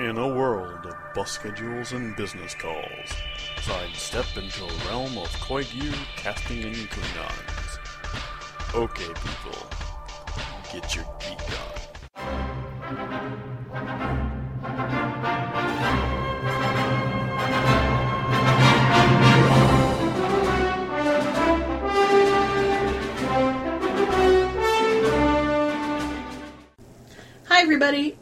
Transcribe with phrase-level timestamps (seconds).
[0.00, 3.12] In a world of bus schedules and business calls,
[3.60, 7.78] sidestep into a realm of Koigu casting and Klingons.
[8.74, 9.68] Okay, people,
[10.72, 11.39] get your geek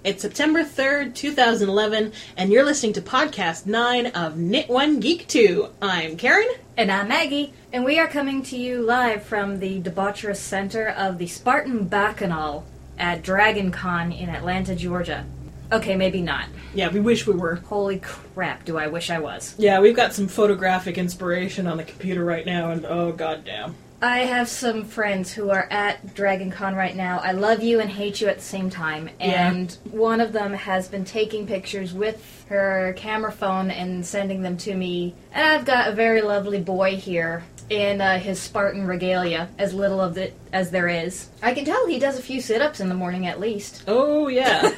[0.08, 5.68] It's September 3rd, 2011, and you're listening to podcast 9 of Knit 1 Geek 2.
[5.82, 6.48] I'm Karen.
[6.78, 11.18] And I'm Maggie, and we are coming to you live from the debaucherous center of
[11.18, 12.64] the Spartan Bacchanal
[12.98, 15.26] at Dragon Con in Atlanta, Georgia.
[15.70, 16.46] Okay, maybe not.
[16.72, 17.56] Yeah, we wish we were.
[17.56, 19.54] Holy crap, do I wish I was.
[19.58, 23.74] Yeah, we've got some photographic inspiration on the computer right now, and oh, goddamn.
[24.00, 27.18] I have some friends who are at Dragon Con right now.
[27.18, 29.10] I love you and hate you at the same time.
[29.18, 29.50] Yeah.
[29.50, 34.56] And one of them has been taking pictures with her camera phone and sending them
[34.58, 35.14] to me.
[35.32, 40.00] And I've got a very lovely boy here in uh, his Spartan regalia, as little
[40.00, 41.28] of it as there is.
[41.42, 43.82] I can tell he does a few sit ups in the morning at least.
[43.88, 44.70] Oh, yeah.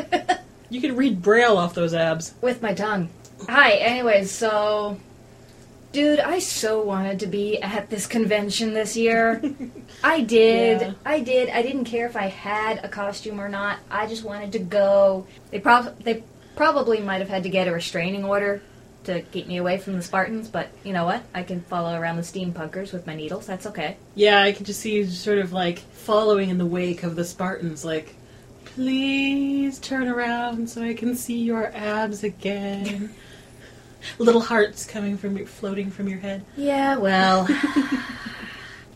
[0.70, 2.34] you can read Braille off those abs.
[2.40, 3.10] With my tongue.
[3.48, 4.98] Hi, anyways, so.
[5.92, 9.42] Dude, I so wanted to be at this convention this year.
[10.04, 10.80] I did.
[10.80, 10.92] Yeah.
[11.04, 11.50] I did.
[11.50, 13.78] I didn't care if I had a costume or not.
[13.90, 15.26] I just wanted to go.
[15.50, 16.24] They prob- they
[16.56, 18.62] probably might have had to get a restraining order
[19.04, 21.22] to keep me away from the Spartans, but you know what?
[21.34, 23.46] I can follow around the steampunkers with my needles.
[23.46, 23.96] That's okay.
[24.14, 27.24] Yeah, I can just see you sort of like following in the wake of the
[27.24, 28.14] Spartans, like,
[28.64, 33.12] please turn around so I can see your abs again.
[34.18, 36.44] Little hearts coming from your, floating from your head.
[36.56, 37.48] Yeah, well.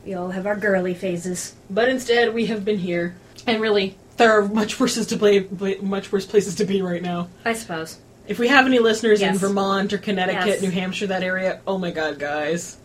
[0.04, 1.54] we all have our girly phases.
[1.70, 5.46] But instead, we have been here, and really, there are much worse to play,
[5.80, 7.28] much worse places to be right now.
[7.44, 7.98] I suppose.
[8.28, 10.62] If we have any listeners in Vermont or Connecticut, Yes.
[10.62, 12.76] New Hampshire, that area, oh my god, guys,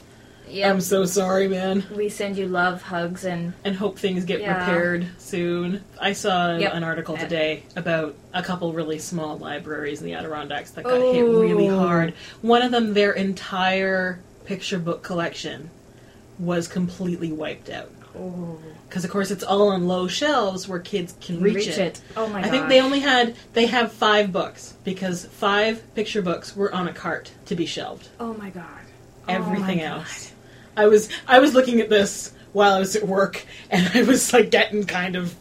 [0.52, 0.70] Yeah.
[0.70, 1.84] I'm so sorry, man.
[1.96, 4.60] we send you love, hugs, and and hope things get Yeah.
[4.60, 5.84] repaired soon.
[6.00, 6.74] I saw Yep.
[6.74, 10.94] an article Uh, today about a couple really small libraries in the Adirondacks that got
[10.94, 11.14] Oh.
[11.14, 12.14] hit really hard.
[12.42, 15.70] One of them, their entire picture book collection
[16.40, 17.92] was completely wiped out.
[18.90, 22.02] Because, of course, it's all on low shelves where kids can reach, it.
[22.18, 22.52] Oh my I god.
[22.52, 26.94] think they only had, they have five books because five picture books were on a
[26.94, 28.10] cart to be shelved.
[28.20, 28.66] Oh my god.
[29.30, 30.31] Everything Oh my else.
[30.76, 34.34] I was I was looking at this while I was at work, and I was
[34.34, 35.36] like getting kind of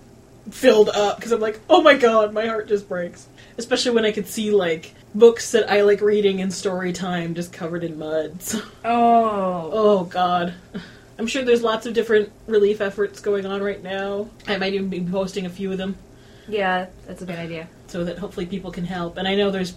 [0.50, 3.26] filled up because I'm like, oh my god, my heart just breaks.
[3.58, 7.52] Especially when I could see like books that I like reading in story time just
[7.52, 8.40] covered in mud.
[8.42, 9.70] So, Oh.
[9.72, 10.54] oh god.
[11.18, 14.30] I'm sure there's lots of different relief efforts going on right now.
[14.48, 15.96] I might even be posting a few of them
[16.48, 17.68] Yeah, that's a good idea.
[17.88, 19.18] so that hopefully people can help.
[19.18, 19.74] And I know there's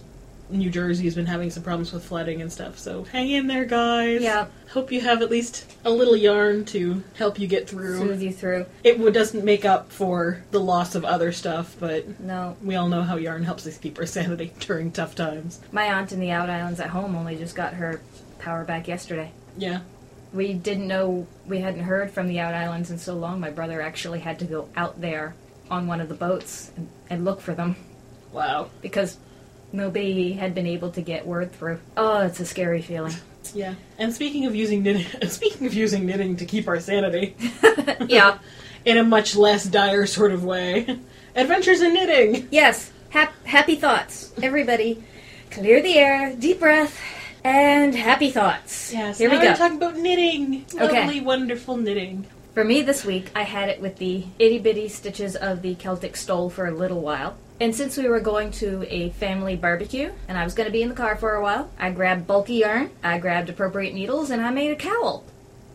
[0.50, 3.64] New Jersey has been having some problems with flooding and stuff, so hang in there,
[3.64, 4.22] guys.
[4.22, 4.46] Yeah.
[4.72, 7.98] Hope you have at least a little yarn to help you get through.
[7.98, 8.66] Soothe you through.
[8.84, 12.56] It doesn't make up for the loss of other stuff, but No.
[12.62, 15.60] we all know how yarn helps us keep our sanity during tough times.
[15.72, 18.00] My aunt in the Out Islands at home only just got her
[18.38, 19.32] power back yesterday.
[19.56, 19.80] Yeah.
[20.32, 23.40] We didn't know, we hadn't heard from the Out Islands in so long.
[23.40, 25.34] My brother actually had to go out there
[25.70, 27.76] on one of the boats and, and look for them
[28.32, 28.68] Wow.
[28.82, 29.16] because
[29.74, 31.80] nobody had been able to get word through.
[31.96, 33.14] Oh, it's a scary feeling.
[33.52, 33.74] Yeah.
[33.98, 37.36] And speaking of using knitting, speaking of using knitting to keep our sanity
[38.06, 38.38] yeah.
[38.84, 40.98] in a much less dire sort of way,
[41.34, 42.48] adventures in knitting.
[42.50, 42.92] Yes.
[43.10, 44.32] Hap- happy thoughts.
[44.42, 45.02] Everybody,
[45.50, 47.00] clear the air, deep breath,
[47.44, 48.92] and happy thoughts.
[48.92, 49.18] Yes.
[49.18, 49.44] Here we go.
[49.44, 50.64] We're talking about knitting.
[50.74, 51.00] Okay.
[51.02, 52.26] Lovely, wonderful knitting.
[52.54, 56.16] For me this week, I had it with the itty bitty stitches of the Celtic
[56.16, 57.36] stole for a little while.
[57.64, 60.82] And since we were going to a family barbecue and I was going to be
[60.82, 64.42] in the car for a while, I grabbed bulky yarn, I grabbed appropriate needles, and
[64.44, 65.24] I made a cowl.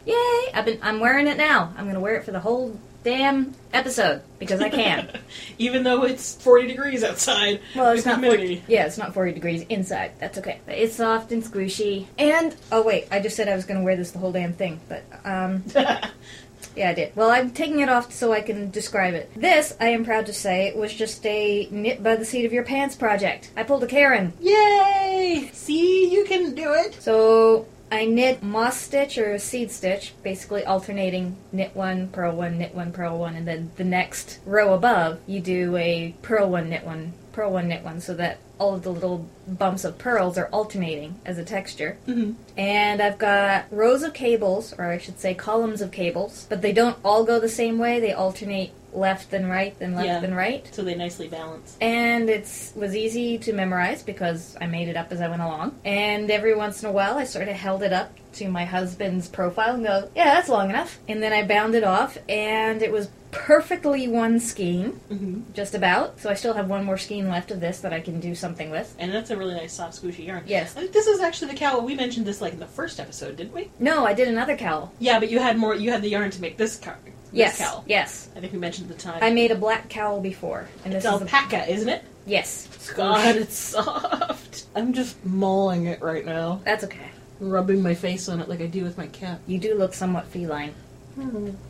[0.05, 0.51] Yay!
[0.53, 1.73] I've been, I'm wearing it now.
[1.75, 5.09] I'm going to wear it for the whole damn episode because I can.
[5.57, 7.59] Even though it's 40 degrees outside.
[7.75, 8.57] Well, it's not humidity.
[8.57, 10.11] 40, yeah, it's not 40 degrees inside.
[10.19, 10.59] That's okay.
[10.67, 12.05] But it's soft and squishy.
[12.19, 14.53] And oh wait, I just said I was going to wear this the whole damn
[14.53, 15.63] thing, but um
[16.75, 17.15] yeah, I did.
[17.15, 19.31] Well, I'm taking it off so I can describe it.
[19.35, 22.63] This, I am proud to say, was just a knit by the seat of your
[22.63, 23.51] pants project.
[23.55, 24.33] I pulled a Karen.
[24.39, 25.49] Yay!
[25.53, 27.01] See, you can do it.
[27.01, 32.75] So I knit moss stitch or seed stitch, basically alternating knit one, purl one, knit
[32.75, 36.85] one, purl one, and then the next row above you do a purl one, knit
[36.85, 40.49] one, purl one, knit one, so that all of the little bumps of purls are
[40.51, 41.95] alternating as a texture.
[42.05, 42.35] Mhm.
[42.57, 46.73] And I've got rows of cables, or I should say columns of cables, but they
[46.73, 47.97] don't all go the same way.
[48.01, 50.23] They alternate left and right, then left Yeah.
[50.23, 50.67] and right.
[50.73, 51.77] So they nicely balance.
[51.81, 55.77] And it was easy to memorize because I made it up as I went along.
[55.85, 59.27] And every once in a while, I sort of held it up to my husband's
[59.27, 62.91] profile and go, "Yeah, that's long enough." And then I bound it off, and it
[62.91, 65.53] was perfectly one skein, Mm-hmm.
[65.53, 66.19] just about.
[66.19, 68.69] So I still have one more skein left of this that I can do something
[68.71, 68.95] with.
[68.99, 70.43] And that's a really nice soft squishy yarn.
[70.47, 70.73] Yes.
[70.73, 71.81] This is actually the cowl.
[71.81, 73.69] We mentioned this like in the first episode, didn't we?
[73.79, 74.93] No, I did another cowl.
[74.99, 75.73] Yeah, but you had more.
[75.75, 76.95] You had the yarn to make this cowl.
[77.31, 77.83] This Yes, cowl.
[77.87, 78.29] yes.
[78.35, 79.19] I think we mentioned at the time.
[79.21, 82.03] I made a black cowl before, and it's this is a, alpaca, isn't it?
[82.25, 82.67] yes.
[82.95, 84.65] God, it's soft.
[84.75, 87.09] I'm just mauling it right now, That's okay.
[87.39, 89.39] rubbing my face on it like I do with my cat.
[89.47, 90.73] You do look somewhat feline.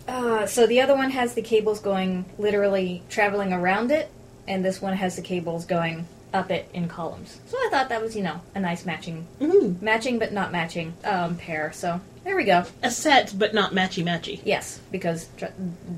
[0.07, 4.09] Uh, so the other one has the cables going literally traveling around it,
[4.47, 7.39] and this one has the cables going up it in columns.
[7.47, 9.83] So I thought that was, you know, a nice matching, Mm-hmm.
[9.83, 11.71] matching but not matching um, pair.
[11.73, 12.63] So there we go.
[12.83, 14.42] A set, but not matchy matchy.
[14.44, 15.45] Yes, because tr-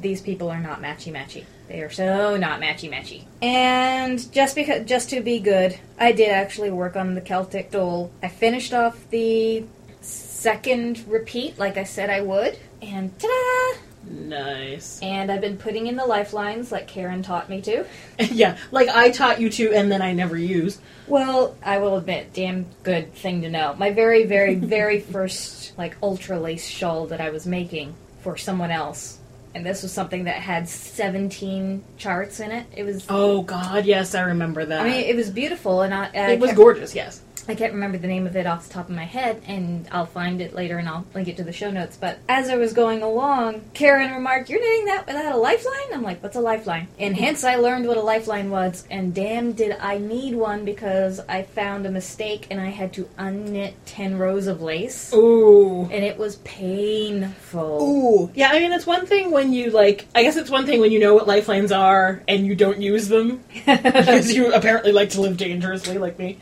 [0.01, 1.45] these people are not matchy matchy.
[1.67, 3.25] They are so not matchy matchy.
[3.41, 8.11] And just because, just to be good, I did actually work on the Celtic stole.
[8.21, 9.63] I finished off the
[10.01, 13.79] second repeat, like I said I would, and ta-da!
[14.03, 14.99] Nice.
[15.01, 17.85] And I've been putting in the lifelines like Karen taught me to.
[18.19, 20.79] yeah, like I taught you to, and then I never use.
[21.07, 23.75] Well, I will admit, damn good thing to know.
[23.77, 28.71] My very, very, very first like ultra lace shawl that I was making for someone
[28.71, 29.19] else,
[29.55, 32.65] and this was something that had seventeen charts in it.
[32.75, 34.81] It was, Oh God, yes, I remember that.
[34.81, 36.93] I mean, it was beautiful, and I, I it was gorgeous.
[36.95, 37.21] Yes.
[37.47, 40.05] I can't remember the name of it off the top of my head, and I'll
[40.05, 41.97] find it later and I'll link it to the show notes.
[41.99, 45.93] But as I was going along, Karen remarked, You're knitting that without a lifeline?
[45.93, 46.87] I'm like, What's a lifeline?
[46.99, 51.19] And hence I learned what a lifeline was, and damn did I need one because
[51.27, 55.13] I found a mistake and I had to unknit 10 rows of lace.
[55.13, 55.89] Ooh.
[55.91, 57.81] And it was painful.
[57.81, 58.31] Ooh.
[58.35, 60.91] Yeah, I mean, it's one thing when you, like, I guess it's one thing when
[60.91, 65.21] you know what lifelines are and you don't use them because you apparently like to
[65.21, 66.37] live dangerously, like me.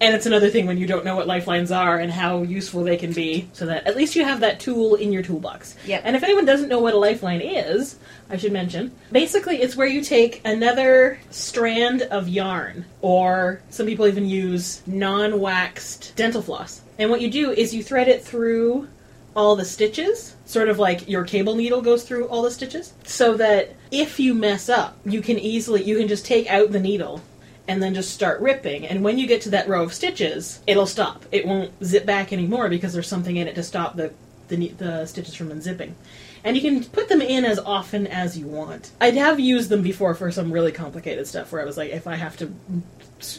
[0.00, 2.96] And it's another thing when you don't know what lifelines are and how useful they
[2.96, 5.76] can be, so that at least you have that tool in your toolbox.
[5.86, 6.02] Yep.
[6.04, 7.96] And if anyone doesn't know what a lifeline is,
[8.28, 14.06] I should mention, basically it's where you take another strand of yarn, or some people
[14.06, 16.82] even use non waxed dental floss.
[16.98, 18.88] And what you do is you thread it through
[19.36, 23.36] all the stitches, sort of like your cable needle goes through all the stitches, so
[23.36, 27.20] that if you mess up, you can easily, you can just take out the needle
[27.66, 28.86] and then just start ripping.
[28.86, 31.24] And when you get to that row of stitches, it'll stop.
[31.32, 34.12] It won't zip back anymore because there's something in it to stop the
[34.48, 35.94] the, the stitches from unzipping.
[36.44, 38.90] And you can put them in as often as you want.
[39.00, 42.06] I'd have used them before for some really complicated stuff where I was like, if
[42.06, 42.52] I have to,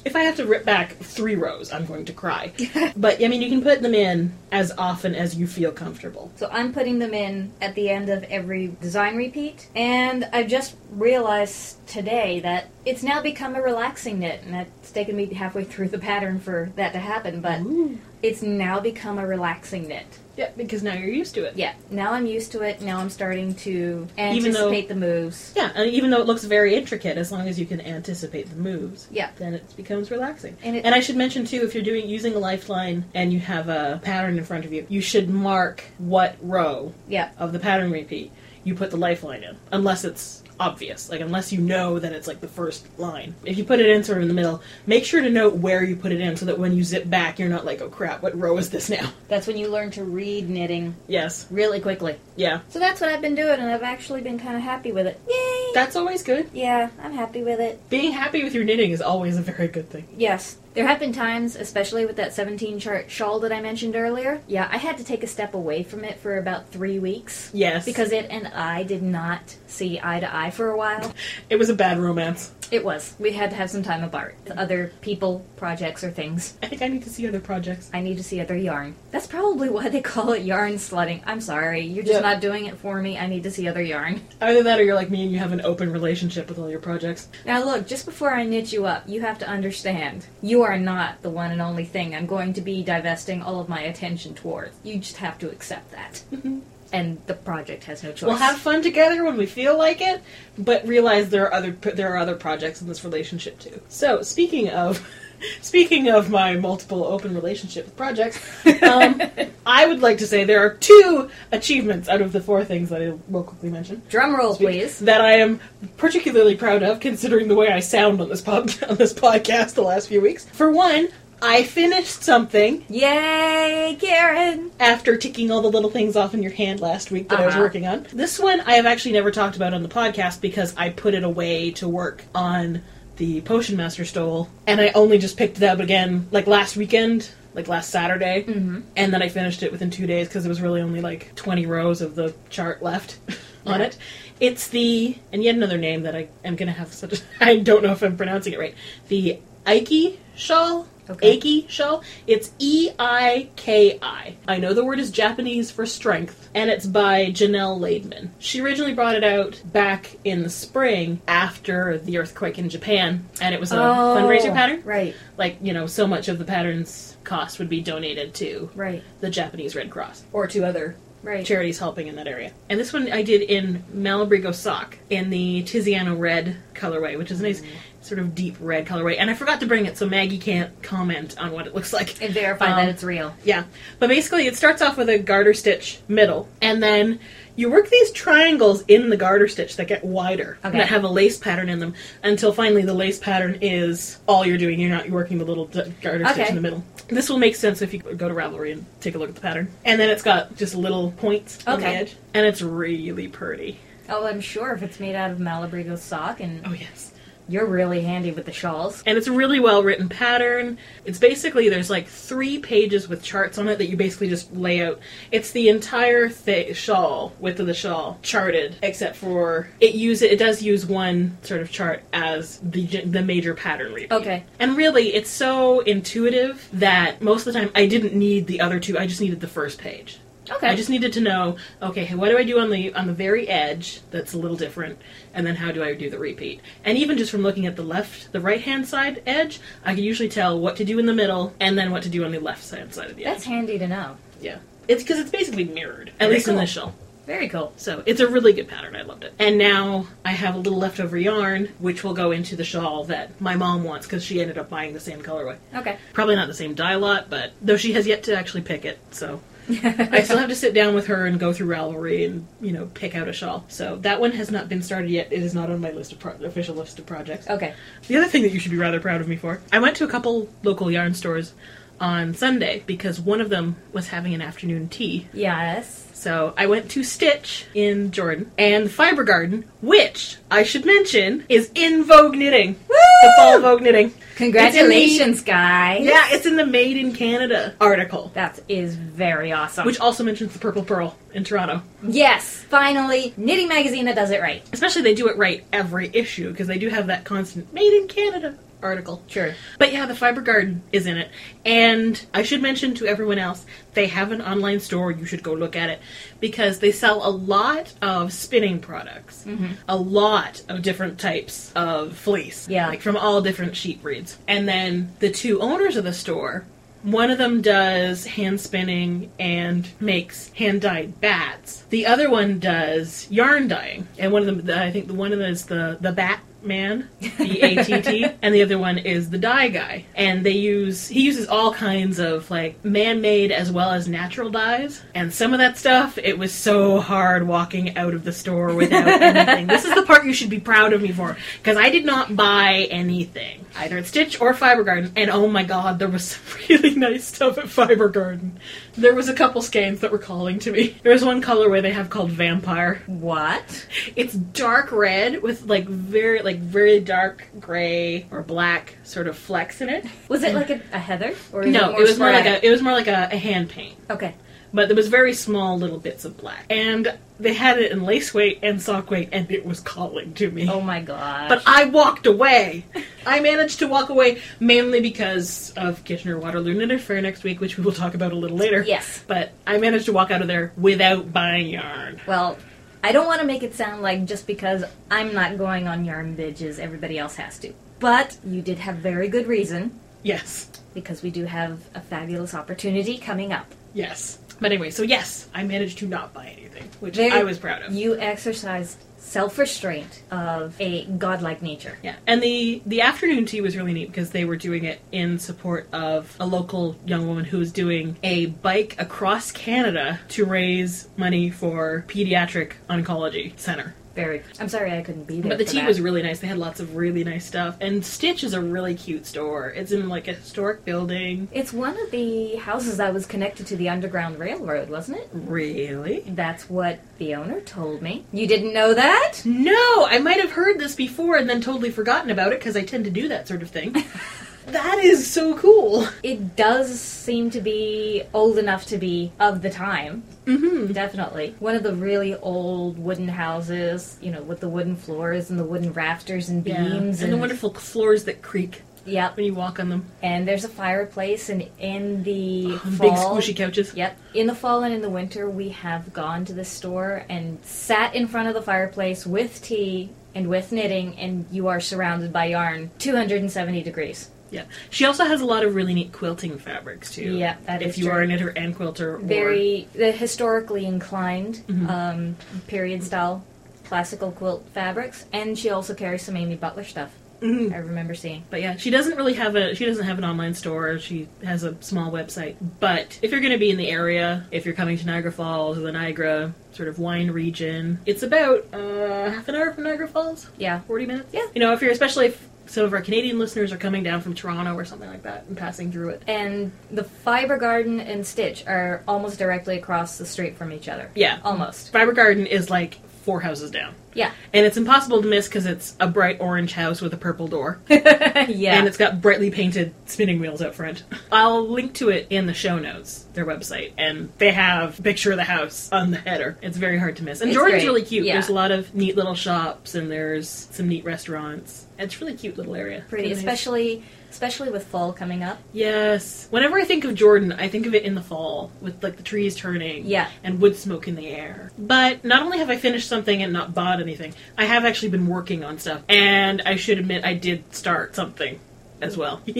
[0.03, 2.51] if I have to rip back three rows, I'm going to cry.
[2.97, 6.31] but I mean, you can put them in as often as you feel comfortable.
[6.35, 10.75] So I'm putting them in at the end of every design repeat, and I just
[10.89, 15.89] realized today that it's now become a relaxing knit, and it's taken me halfway through
[15.89, 17.99] the pattern for that to happen, but Ooh.
[18.23, 20.19] it's now become a relaxing knit.
[20.37, 21.53] Yeah, because now you're used to it.
[21.55, 22.81] Yeah, now I'm used to it.
[22.81, 25.53] Now I'm starting to Even though- anticipate the moves.
[25.55, 28.55] Yeah, and even though it looks very intricate, as long as you can anticipate the
[28.57, 29.29] moves, Yeah.
[29.37, 30.57] then it becomes relaxing.
[30.63, 33.39] And it- and I should mention too, if you're doing using a lifeline and you
[33.39, 37.59] have a pattern in front of you, you should mark what row Yeah, of the
[37.59, 38.31] pattern repeat
[38.63, 42.39] you put the lifeline in, unless it's obvious, like unless you know that it's like
[42.41, 43.35] the first line.
[43.45, 45.83] If you put it in sort of in the middle, make sure to note where
[45.83, 48.21] you put it in, so that when you zip back, you're not like, oh crap,
[48.23, 49.09] what row is this now?
[49.27, 52.15] that's when you learn to read knitting Yes, really quickly.
[52.35, 55.07] yeah, So that's what I've been doing, and I've actually been kind of happy with
[55.07, 55.19] it.
[55.29, 55.71] Yay!
[55.73, 56.49] that's always good.
[56.53, 57.89] yeah, I'm happy with it.
[57.89, 60.07] Being happy with your knitting is always a very good thing.
[60.17, 60.57] Yes.
[60.75, 64.41] There have been times, especially with that 17 chart shawl that I mentioned earlier.
[64.45, 67.49] Yeah, I had to take a step away from it for about three weeks.
[67.53, 71.13] Yes, Because it and I did not see eye to eye for a while.
[71.49, 72.51] it was a bad romance.
[72.71, 73.13] It was.
[73.19, 74.35] We had to have some time apart.
[74.57, 76.57] Other people, projects, or things.
[76.63, 77.91] I think I need to see other projects.
[77.93, 78.95] I need to see other yarn.
[79.11, 81.21] That's probably why they call it yarn slutting.
[81.27, 81.81] I'm sorry.
[81.81, 82.23] You're just Yep.
[82.23, 83.19] not doing it for me.
[83.19, 84.21] I need to see other yarn.
[84.41, 86.79] Either that or you're like me and you have an open relationship with all your
[86.79, 87.27] projects.
[87.45, 91.21] Now, look, just before I knit you up, you have to understand you are not
[91.21, 94.75] the one and only thing I'm going to be divesting all of my attention towards.
[94.83, 96.21] You just have to accept that.
[96.31, 96.59] Mm-hmm.
[96.93, 98.27] and the project has no choice.
[98.27, 100.21] We'll have fun together when we feel like it,
[100.57, 103.81] but realize there are other there are other projects in this relationship too.
[103.89, 105.05] So speaking of
[105.61, 108.39] speaking of my multiple open relationship with projects,
[108.83, 109.21] um,
[109.65, 113.01] I would like to say there are two achievements out of the four things that
[113.01, 114.99] I will quickly mention Drum roll, please.
[114.99, 115.59] that I am
[115.97, 119.81] particularly proud of, considering the way I sound on this pub on this podcast the
[119.83, 120.45] last few weeks.
[120.49, 121.07] For one,
[121.41, 124.71] I finished something Yay, Karen!
[124.79, 127.53] after ticking all the little things off in your hand last week that I was
[127.55, 127.63] Uh-huh.
[127.63, 128.07] working on.
[128.13, 131.23] This one I have actually never talked about on the podcast because I put it
[131.23, 132.81] away to work on
[133.17, 137.29] the Potion Master Stole, and I only just picked it up again like last weekend,
[137.53, 138.81] like last Saturday, mm-hmm.
[138.95, 141.65] and then I finished it within two days because there was really only like 20
[141.65, 143.17] rows of the chart left
[143.65, 143.87] on Yeah.
[143.87, 143.97] it.
[144.39, 147.83] It's the, and yet another name that I am to have such a, I don't
[147.83, 148.75] know if I'm pronouncing it right,
[149.07, 150.87] the Eiki shawl.
[151.09, 151.37] Okay.
[151.37, 152.03] Eiki shawl.
[152.27, 154.35] It's E I K I.
[154.47, 158.29] I know the word is Japanese for strength, and it's by Janel Laidman.
[158.39, 163.53] She originally brought it out back in the spring after the earthquake in Japan, and
[163.53, 164.81] it was a oh, fundraiser pattern.
[164.83, 168.69] Oh, Right, Like, you know, so much of the pattern's cost would be donated to
[168.75, 171.45] right, the Japanese Red Cross or to other right.
[171.45, 172.53] charities helping in that area.
[172.69, 177.41] And this one I did in Malabrigo sock in the Tiziano red colorway, which is
[177.41, 177.61] nice
[178.05, 179.15] sort of deep red colorway.
[179.17, 182.21] And I forgot to bring it so Maggie can't comment on what it looks like.
[182.21, 183.33] And verify Um, that it's real.
[183.43, 183.63] Yeah.
[183.99, 187.19] But basically it starts off with a garter stitch middle and then
[187.57, 190.77] you work these triangles in the garter stitch that get wider Okay.
[190.77, 194.57] that have a lace pattern in them until finally the lace pattern is all you're
[194.57, 194.79] doing.
[194.79, 196.83] You're not you're working the little d- garter stitch in the middle.
[197.07, 199.41] This will make sense if you go to Ravelry and take a look at the
[199.41, 199.69] pattern.
[199.85, 201.95] And then it's got just little points on the Okay.
[201.97, 203.79] edge, and it's really pretty.
[204.09, 207.11] Oh, I'm sure if it's made out of Malabrigo sock, and Oh yes.
[207.47, 209.03] You're really handy with the shawls.
[209.05, 210.77] And it's a really well written pattern.
[211.05, 214.81] It's basically there's like three pages with charts on it that you basically just lay
[214.83, 214.99] out.
[215.31, 220.39] It's the entire th- shawl width of the shawl charted, except for it use it
[220.39, 224.11] does use one sort of chart as the the major pattern repeat.
[224.11, 224.43] Okay.
[224.59, 228.79] And really, it's so intuitive that most of the time I didn't need the other
[228.79, 228.97] two.
[228.97, 230.19] I just needed the first page.
[230.49, 230.67] Okay.
[230.67, 233.47] I just needed to know, okay, what do I do on the on the very
[233.47, 234.99] edge that's a little different,
[235.35, 236.61] and then how do I do the repeat?
[236.83, 240.03] And even just from looking at the left, the right hand side edge, I can
[240.03, 242.39] usually tell what to do in the middle, and then what to do on the
[242.39, 243.43] left hand side of the That's edge.
[243.43, 244.17] That's handy to know.
[244.41, 246.61] yeah, it's because it's basically mirrored, at Very least in cool.
[246.61, 246.95] this shell.
[247.27, 247.73] Very cool.
[247.75, 248.95] So it's a really good pattern.
[248.95, 249.33] I loved it.
[249.39, 253.41] And now I have a little leftover yarn, which will go into the shawl that
[253.41, 255.57] my mom wants because she ended up buying the same colorway.
[255.73, 255.97] Okay.
[256.13, 258.99] Probably not the same dye lot, but though she has yet to actually pick it,
[259.09, 262.71] so I still have to sit down with her and go through Ravelry and you
[262.71, 263.65] know pick out a shawl.
[263.67, 265.31] So that one has not been started yet.
[265.31, 267.49] It is not on my list of pro- official list of projects.
[267.49, 267.73] Okay.
[268.07, 270.03] The other thing that you should be rather proud of me for, I went to
[270.03, 271.53] a couple local yarn stores
[271.99, 275.27] on Sunday because one of them was having an afternoon tea.
[275.33, 276.01] Yes.
[276.13, 281.69] So I went to Stitch in Jordan and Fiber Garden, which I should mention is
[281.75, 282.75] in Vogue Knitting.
[282.87, 284.11] The fall Vogue Knitting.
[284.35, 286.03] Congratulations, guys.
[286.03, 289.85] Yeah, it's in the Made in Canada article, That is very awesome.
[289.85, 291.81] which also mentions the Purple Purl in Toronto.
[292.01, 294.63] yes, finally, Knitting Magazine that does it right.
[294.73, 298.07] Especially they do it right every issue because they do have that constant Made in
[298.07, 299.21] Canada article.
[299.27, 299.53] Sure.
[299.79, 301.29] But yeah, the Fiber Garden is in it.
[301.65, 305.11] And I should mention to everyone else, they have an online store.
[305.11, 305.99] You should go look at it
[306.39, 309.73] because they sell a lot of spinning products, mm-hmm.
[309.87, 312.67] a lot of different types of fleece.
[312.69, 312.87] Yeah.
[312.87, 314.37] Like from all different sheep breeds.
[314.47, 316.65] And then the two owners of the store,
[317.05, 321.83] one of them does hand spinning and makes hand dyed bats.
[321.89, 324.07] The other one does yarn dyeing.
[324.17, 327.09] And one of them, I think the one of them is the, the bat man,
[327.19, 330.05] B A T T, and the other one is the dye guy.
[330.15, 335.01] And they use he uses all kinds of like man-made as well as natural dyes.
[335.13, 339.07] And some of that stuff, it was so hard walking out of the store without
[339.21, 339.67] anything.
[339.67, 342.35] This is the part you should be proud of me for because I did not
[342.35, 345.11] buy anything either at Stitch or Fiber Garden.
[345.15, 348.59] And oh my god, there was some really nice stuff at Fiber Garden.
[348.93, 350.95] There was a couple skeins that were calling to me.
[351.03, 353.01] There was one colorway they have called Vampire.
[353.05, 353.87] What?
[354.15, 359.81] It's dark red with like very like very dark gray or black sort of flecks
[359.81, 360.05] in it.
[360.27, 361.35] Was it like a, a heather?
[361.51, 363.37] Or No, it, it, more was more like a it was more like a, a
[363.37, 364.33] hand paint, Okay.
[364.73, 368.33] but there was very small little bits of black, and they had it in lace
[368.33, 370.69] weight and sock weight, and it was calling to me.
[370.69, 371.49] Oh my god.
[371.49, 372.85] But I walked away.
[373.25, 377.77] I managed to walk away mainly because of Kitchener Waterloo Knitter Fair next week, which
[377.77, 378.83] we will talk about a little later.
[378.87, 379.21] Yes.
[379.27, 382.21] But I managed to walk out of there without buying yarn.
[382.25, 382.57] Well,
[383.05, 386.35] I don't want to make it sound like just because I'm not going on yarn
[386.35, 387.71] binges, everybody else has to.
[387.99, 390.71] But you did have very good reason Yes.
[390.95, 393.67] because we do have a fabulous opportunity coming up.
[393.93, 394.39] Yes.
[394.59, 397.83] But anyway, so yes, I managed to not buy anything, which Very- I was proud
[397.83, 397.93] of.
[397.93, 401.97] You exercised self-restraint of a godlike nature.
[402.03, 405.39] yeah, and the the afternoon tea was really neat because they were doing it in
[405.39, 411.09] support of a local young woman who was doing a bike across Canada to raise
[411.17, 413.95] money for pediatric oncology center.
[414.15, 414.43] Very.
[414.59, 415.49] I'm sorry I couldn't be there.
[415.49, 415.87] But the tea that.
[415.87, 416.39] was really nice.
[416.39, 417.75] They had lots of really nice stuff.
[417.81, 419.69] And Stitch is a really cute store.
[419.71, 421.49] It's in like a historic building.
[421.51, 425.29] It's one of the houses that was connected to the Underground Railroad, wasn't it?
[425.33, 426.21] Really?
[426.27, 428.25] That's what the owner told me.
[428.31, 429.41] You didn't know that?
[429.43, 432.83] No, I might have heard this before and then totally forgotten about it because I
[432.83, 433.91] tend to do that sort of thing.
[434.67, 436.07] that is so cool.
[436.23, 440.23] It does seem to be old enough to be of the time.
[440.45, 440.93] Mm-hmm.
[440.93, 441.55] Definitely.
[441.59, 445.63] One of the really old wooden houses, you know, with the wooden floors and the
[445.63, 447.21] wooden rafters and beams.
[447.21, 449.37] and the wonderful floors that creak Yep.
[449.37, 450.05] when you walk on them.
[450.23, 453.35] And there's a fireplace, and in the Big fall.
[453.37, 453.93] squishy couches.
[453.93, 454.17] Yep.
[454.33, 458.15] In the fall and in the winter, we have gone to the store and sat
[458.15, 462.45] in front of the fireplace with tea and with knitting, and you are surrounded by
[462.45, 464.29] yarn 270 degrees.
[464.51, 464.63] Yeah.
[464.89, 467.35] She also has a lot of really neat quilting fabrics too.
[467.35, 468.13] Yeah, that if is you true.
[468.13, 469.17] are a knitter and quilter.
[469.17, 471.89] Very the historically inclined Mhm.
[471.89, 472.35] um,
[472.67, 473.43] period style
[473.87, 477.11] classical quilt fabrics, and she also carries some Amy Butler stuff.
[477.41, 477.73] Mhm.
[477.73, 478.43] I remember seeing.
[478.49, 480.97] But yeah, she doesn't really have a she doesn't have an online store.
[480.99, 482.55] She has a small website.
[482.79, 485.77] But if you're going to be in the area, if you're coming to Niagara Falls
[485.77, 490.07] or the Niagara sort of wine region, it's about uh, half an hour from Niagara
[490.07, 490.79] Falls, Yeah.
[490.87, 491.33] forty minutes.
[491.33, 491.45] Yeah.
[491.53, 494.33] You know, if you're especially if some of our Canadian listeners are coming down from
[494.33, 496.23] Toronto or something like that and passing through it.
[496.27, 501.11] And the Fiber Garden and Stitch are almost directly across the street from each other.
[501.15, 501.39] Yeah.
[501.43, 501.91] Almost.
[501.91, 503.95] Fiber Garden is like four houses down.
[504.13, 504.31] Yeah.
[504.53, 507.79] And it's impossible to miss because it's a bright orange house with a purple door.
[507.89, 508.77] yeah.
[508.77, 511.03] And it's got brightly painted spinning wheels out front.
[511.31, 515.31] I'll link to it in the show notes, their website, and they have a picture
[515.31, 516.57] of the house on the header.
[516.61, 517.41] It's very hard to miss.
[517.41, 517.87] And It's Jordan's great.
[517.89, 518.25] really cute.
[518.25, 518.33] Yeah.
[518.33, 521.87] There's a lot of neat little shops and there's some neat restaurants.
[521.99, 523.03] It's a really cute little area.
[523.09, 524.01] pretty, Really nice.
[524.35, 525.57] Especially with fall coming up.
[525.71, 526.47] Yes.
[526.49, 529.23] Whenever I think of Jordan, I think of it in the fall with like the
[529.23, 530.27] trees turning Yeah.
[530.43, 531.71] and wood smoke in the air.
[531.77, 535.27] But not only have I finished something and not bought anything, I have actually been
[535.27, 536.01] working on stuff.
[536.09, 538.59] And I should admit I did start something
[539.01, 539.41] as well.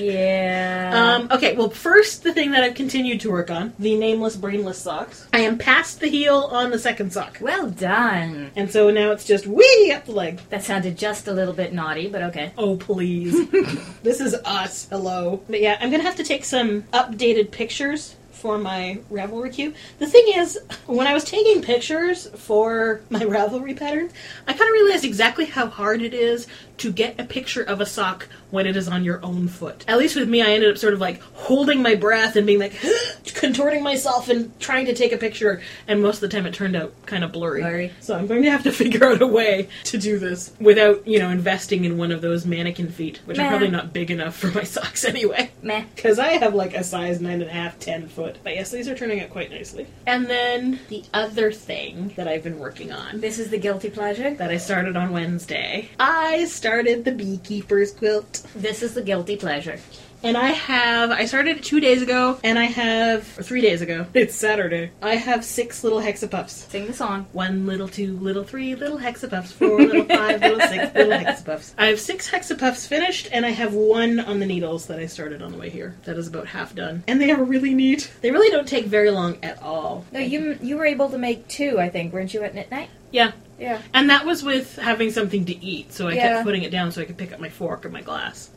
[0.00, 1.18] Yeah.
[1.20, 4.78] Um, okay, well, first, the thing that I've continued to work on the nameless, brainless
[4.78, 5.26] socks.
[5.32, 7.38] I am past the heel on the second sock.
[7.40, 8.50] well done.
[8.56, 10.40] And so now it's just wee up the leg.
[10.50, 12.52] That sounded just a little bit naughty, but okay.
[12.58, 13.48] Oh, please.
[14.02, 14.86] this is us.
[14.90, 15.42] Hello.
[15.48, 19.74] But yeah, I'm going to have to take some updated pictures for my Ravelry queue.
[19.98, 24.12] The thing is, when I was taking pictures for my Ravelry patterns,
[24.48, 26.46] I kind of realized exactly how hard it is
[26.78, 29.84] to get a picture of a sock when it is on your own foot.
[29.86, 32.58] At least with me, I ended up sort of like holding my breath and being
[32.58, 32.72] like
[33.34, 36.74] contorting myself and trying to take a picture, and most of the time it turned
[36.74, 37.60] out kind of blurry.
[37.60, 37.92] Blurry.
[38.00, 41.18] So I'm going to have to figure out a way to do this without, you
[41.18, 44.48] know, investing in one of those mannequin feet, which are probably not big enough for
[44.48, 45.50] my socks anyway.
[45.62, 45.84] Meh.
[45.94, 48.44] Because I have like a size nine and a half, ten foot.
[48.44, 49.86] But yes, these are turning out quite nicely.
[50.06, 54.34] And then the other thing that I've been working on This is the guilty pleasure.
[54.34, 58.46] that I started on Wednesday, I started the beekeeper's quilt.
[58.54, 59.78] This is the guilty pleasure.
[60.22, 63.80] And I have, I started it two days ago, and I have, or three days
[63.80, 64.04] ago.
[64.12, 64.90] It's Saturday.
[65.00, 66.50] I have six little hexapuffs.
[66.70, 67.26] Sing the song.
[67.32, 71.72] One little, two little, three little hexapuffs, four little, five little, six little hexapuffs.
[71.78, 75.40] I have six hexapuffs finished, and I have one on the needles that I started
[75.40, 75.96] on the way here.
[76.04, 78.12] That is about half done, and they are really neat.
[78.20, 80.04] They really don't take very long at all.
[80.12, 82.90] No, you you were able to make two, I think, weren't you at Knit Night?
[83.10, 83.80] Yeah, Yeah.
[83.94, 86.28] and that was with having something to eat, so I Yeah.
[86.34, 88.50] kept putting it down so I could pick up my fork or my glass.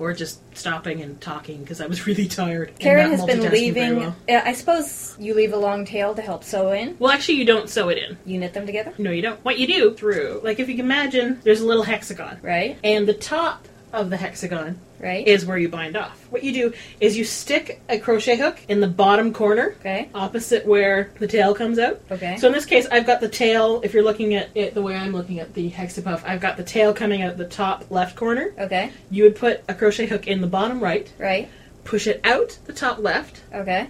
[0.00, 2.72] Or just stopping and talking because I was really tired.
[2.78, 3.96] Karen has been leaving.
[3.96, 4.16] well.
[4.28, 6.96] I suppose you leave a long tail to help sew in.
[6.98, 8.16] Well, actually, you don't sew it in.
[8.24, 9.44] You knit them together, No, you don't.
[9.44, 12.78] What you do through, like if you can imagine, there's a little hexagon, right?
[12.82, 15.26] and the top of the hexagon Right.
[15.26, 16.26] is where you bind off.
[16.30, 20.08] What you do is you stick a crochet hook in the bottom corner, okay.
[20.14, 22.00] opposite where the tail comes out.
[22.10, 22.36] Okay.
[22.36, 23.80] So in this case, I've got the tail.
[23.82, 26.64] If you're looking at it the way I'm looking at the hexapuff, I've got the
[26.64, 28.52] tail coming out the top left corner.
[28.58, 28.92] okay.
[29.10, 31.48] You would put a crochet hook in the bottom right, Right.
[31.84, 33.86] push it out the top left, Okay.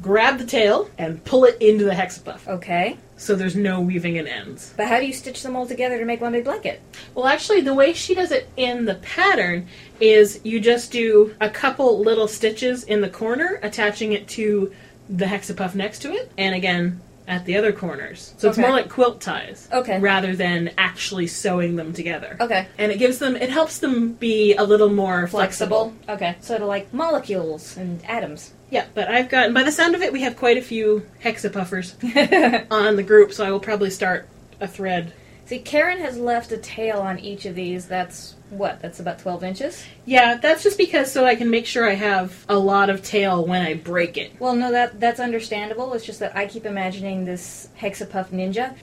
[0.00, 2.48] grab the tail, and pull it into the hexapuff.
[2.48, 2.96] Okay.
[3.16, 4.74] So there's no weaving at ends.
[4.76, 6.82] But how do you stitch them all together to make one big blanket?
[7.14, 9.68] Well, actually, the way she does it in the pattern
[10.00, 14.72] is you just do a couple little stitches in the corner, attaching it to
[15.08, 18.34] the hexapuff next to it, and again at the other corners.
[18.36, 18.66] So it's Okay.
[18.68, 19.98] more like quilt ties Okay.
[19.98, 22.36] rather than actually sewing them together.
[22.40, 22.66] Okay.
[22.78, 25.94] And it gives them, it helps them be a little more flexible.
[26.06, 26.14] Flexible.
[26.14, 26.36] Okay.
[26.40, 28.52] Sort of like molecules and atoms.
[28.70, 31.94] Yeah, but I've gotten, by the sound of it, we have quite a few hexapuffers
[32.70, 34.28] on the group, so I will probably start
[34.60, 35.12] a thread
[35.46, 37.86] See, Karen has left a tail on each of these.
[37.86, 38.80] That's what?
[38.80, 39.84] That's about 12 inches?
[40.06, 43.44] Yeah, that's just because so I can make sure I have a lot of tail
[43.44, 44.32] when I break it.
[44.38, 45.92] Well, no, that that's understandable.
[45.92, 48.74] It's just that I keep imagining this Hexapuff ninja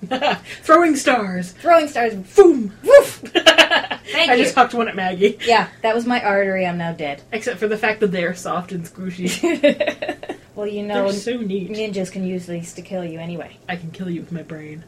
[0.63, 1.51] Throwing stars.
[1.53, 2.13] throwing stars.
[2.35, 2.73] Boom.
[2.83, 3.07] Woof!
[3.33, 4.43] Thank I you.
[4.43, 5.37] just hucked one at Maggie.
[5.45, 6.65] Yeah, that was my artery.
[6.67, 7.21] I'm now dead.
[7.31, 10.37] Except for the fact that they're soft and squishy.
[10.53, 13.55] Well, you know, so ninjas can use these to kill you anyway.
[13.69, 14.83] I can kill you with my brain.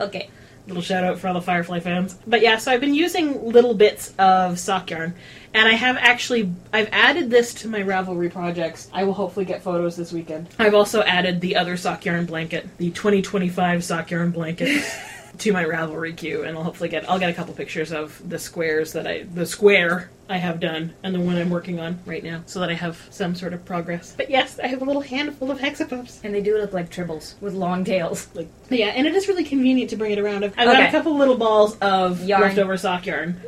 [0.00, 0.30] Okay.
[0.66, 2.18] Little shout out for all the Firefly fans.
[2.26, 5.14] But yeah, so I've been using little bits of sock yarn,
[5.54, 8.90] and I have actually I've added this to my Ravelry projects.
[8.92, 10.48] I will hopefully get photos this weekend.
[10.58, 14.84] I've also added the other sock yarn blanket, the 2025 sock yarn blanket.
[15.42, 18.40] To my Ravelry queue, and I'll hopefully get I'll get a couple pictures of the
[18.40, 22.22] squares that I the square I have done and the one I'm working on right
[22.22, 24.14] now, so that I have some sort of progress.
[24.16, 26.22] But yes, I have a little handful of hexapuffs.
[26.24, 28.28] And they do look like tribbles with long tails.
[28.34, 30.44] Like, yeah, and it is really convenient to bring it around.
[30.44, 30.88] I've, got Okay.
[30.88, 32.42] a couple little balls of Yarn.
[32.42, 33.40] leftover sock yarn,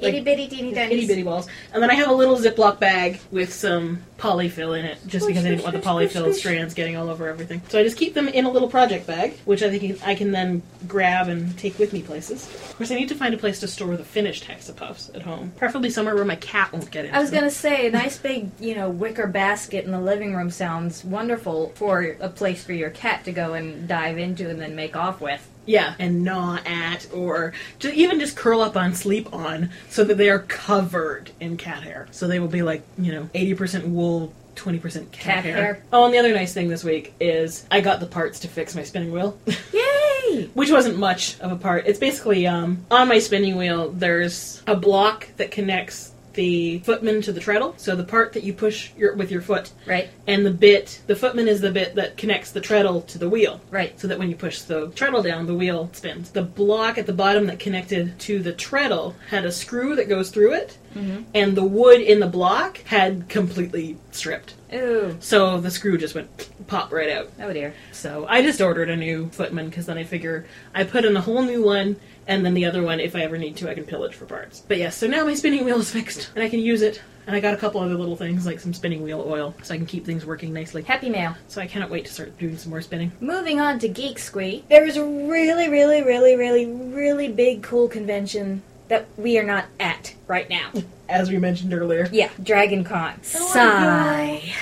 [0.00, 0.94] Like, Itty bitty teeny tiny.
[0.94, 4.84] itty bitty balls, and then I have a little Ziploc bag with some polyfill in
[4.84, 7.60] it, just because I didn't want the polyfill strands getting all over everything.
[7.68, 10.30] So I just keep them in a little project bag, which I think I can
[10.32, 12.46] then grab and take with me places.
[12.46, 15.52] Of course, I need to find a place to store the finished hexapuffs at home,
[15.56, 17.12] preferably somewhere where my cat won't get in.
[17.14, 20.50] I was gonna say, a nice big, you know, wicker basket in the living room
[20.50, 24.76] sounds wonderful for a place for your cat to go and dive into and then
[24.76, 25.48] make off with.
[25.66, 30.16] Yeah, and gnaw at, or to even just curl up on, sleep on, so that
[30.16, 32.06] they are covered in cat hair.
[32.12, 35.56] So they will be like, you know, 80% wool, 20% cat, Cat hair.
[35.56, 35.82] hair.
[35.92, 38.74] Oh, and the other nice thing this week is I got the parts to fix
[38.76, 39.38] my spinning wheel,
[39.72, 40.50] Yay!
[40.54, 41.86] which wasn't much of a part.
[41.86, 47.32] It's basically, um, on my spinning wheel, there's a block that connects the footman to
[47.32, 47.74] the treadle.
[47.76, 51.16] So the part that you push your, with your foot, Right, and the bit, the
[51.16, 53.98] footman is the bit that connects the treadle to the wheel right.
[53.98, 56.30] so that when you push the treadle down, the wheel spins.
[56.30, 60.30] The block at the bottom that connected to the treadle had a screw that goes
[60.30, 61.22] through it, mm-hmm.
[61.34, 64.54] and the wood in the block had completely stripped.
[64.74, 67.30] Ooh, So the screw just went pop right out.
[67.40, 67.74] oh dear.
[67.92, 71.20] So I just ordered a new footman because then I figure I put in a
[71.20, 73.84] whole new one, and then the other one, if I ever need to, I can
[73.84, 74.62] pillage for parts.
[74.66, 77.02] But yes, so now my spinning wheel is fixed, and I can use it.
[77.26, 79.76] And I got a couple other little things like some spinning wheel oil, so I
[79.76, 80.82] can keep things working nicely.
[80.82, 81.36] Happy mail.
[81.46, 83.12] So I cannot wait to start doing some more spinning.
[83.20, 84.64] Moving on to Geek Squee.
[84.68, 89.66] There is a really, really, really, really, really big, cool convention that we are not
[89.78, 90.72] at right now.
[91.08, 92.08] As we mentioned earlier.
[92.10, 93.14] Yeah, Dragon Con.
[93.18, 94.52] Oh, Sigh.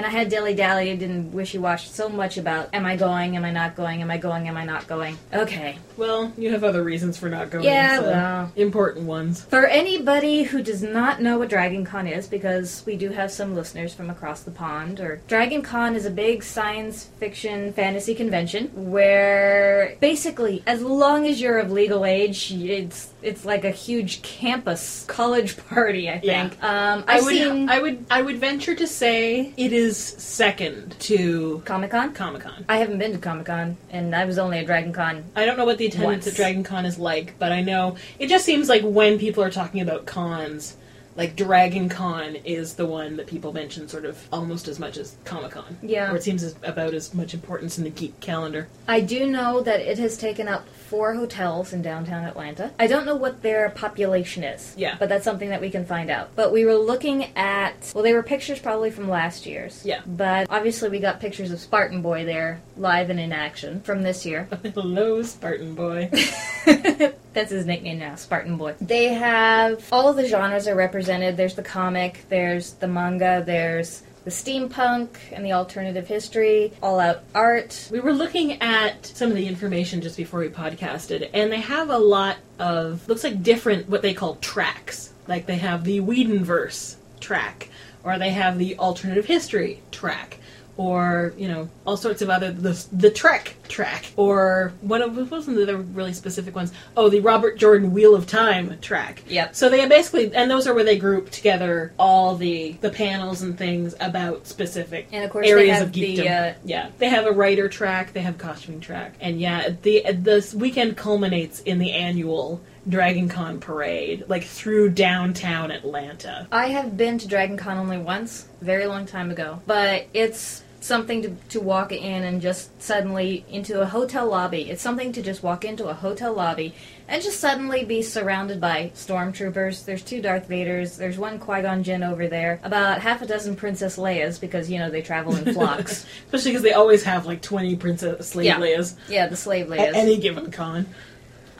[0.00, 3.44] And I had dilly dallied and wishy washed so much about am I going, am
[3.44, 5.18] I not going, am I going, am I not going.
[5.30, 5.76] Okay.
[5.98, 7.64] Well, you have other reasons for not going.
[7.66, 8.52] Yeah, so well.
[8.56, 9.44] important ones.
[9.44, 13.54] For anybody who does not know what Dragon Con is, because we do have some
[13.54, 18.70] listeners from across the pond, or Dragon Con is a big science fiction fantasy convention
[18.90, 25.04] where basically, as long as you're of legal age, it's it's like a huge campus
[25.08, 26.08] college party.
[26.08, 26.48] I Yeah.
[26.48, 26.62] think.
[26.64, 30.98] Um, I I've would, seen I would, I would venture to say it is second
[31.00, 32.12] to Comic Con.
[32.12, 32.64] Comic Con.
[32.68, 35.24] I haven't been to Comic Con, and I was only at Dragon Con.
[35.36, 36.26] I don't know what the attendance Once.
[36.28, 39.50] at Dragon Con is like, but I know it just seems like when people are
[39.50, 40.76] talking about cons,
[41.16, 45.16] like Dragon Con is the one that people mention sort of almost as much as
[45.24, 45.78] Comic Con.
[45.82, 46.12] Yeah.
[46.12, 48.68] Or it seems as, about as much importance in the geek calendar.
[48.88, 52.72] I do know that it has taken up four hotels in downtown Atlanta.
[52.76, 54.74] I don't know what their population is.
[54.76, 54.96] Yeah.
[54.98, 56.34] But that's something that we can find out.
[56.34, 59.86] But we were looking at, well, they were pictures probably from last year's.
[59.86, 60.00] Yeah.
[60.04, 64.26] But obviously we got pictures of Spartan Boy there, live and in action, from this
[64.26, 64.48] year.
[64.74, 66.10] Hello, Spartan boy.
[67.32, 68.74] That's his nickname now, Spartan Boy.
[68.80, 71.36] They have all of the genres are represented.
[71.36, 77.22] There's the comic, there's the manga, there's the steampunk and the alternative history, all out
[77.34, 77.88] art.
[77.90, 81.90] We were looking at some of the information just before we podcasted, and they have
[81.90, 85.12] a lot of looks like different what they call tracks.
[85.26, 87.70] Like they have the Whedonverse track,
[88.04, 90.38] or they have the alternative history track,
[90.80, 95.58] or you know all sorts of other the the Trek track, or one of wasn't
[95.58, 96.72] the really specific ones?
[96.96, 99.22] Oh, the Robert Jordan Wheel of Time track.
[99.28, 99.54] Yep.
[99.54, 103.58] So they basically, and those are where they group together all the the panels and
[103.58, 106.54] things about specific And of course areas of the, geekdom.
[106.54, 110.54] uh, yeah, they have a writer track, they have costuming track, and yeah, the this
[110.54, 116.48] weekend culminates in the annual Dragon Con parade, like through downtown Atlanta.
[116.50, 121.22] I have been to Dragon Con only once, very long time ago, but it's something
[121.22, 124.70] to, to walk in and just suddenly into a hotel lobby.
[124.70, 126.74] It's something to just walk into a hotel lobby
[127.06, 129.84] and just suddenly be surrounded by stormtroopers.
[129.84, 133.56] There's two Darth Vaders, there's one Qui Gon Jinn over there, about half a dozen
[133.56, 136.06] Princess Leias because, you know, they travel in flocks.
[136.26, 138.58] Especially because they always have like twenty princess slave Yeah.
[138.58, 139.94] Leias yeah, the slave at Leias.
[139.94, 140.86] any given con.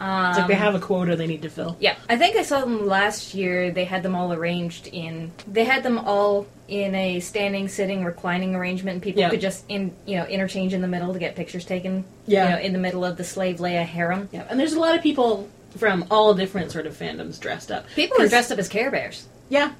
[0.02, 1.76] It's like they um, have a quota they need to fill.
[1.78, 3.70] Yeah, I think I saw them last year.
[3.70, 5.30] They had them all arranged in.
[5.46, 8.94] They had them all in a standing, sitting, reclining arrangement.
[8.94, 9.28] And people Yeah.
[9.30, 12.04] could just in you know interchange in the middle to get pictures taken.
[12.26, 12.44] Yeah.
[12.44, 14.28] you know, in the middle of the slave Leia harem.
[14.32, 17.84] Yeah, and there's a lot of people from all different sort of fandoms dressed up.
[17.94, 19.26] People 'Cause- dressed up as Care Bears.
[19.50, 19.72] Yeah.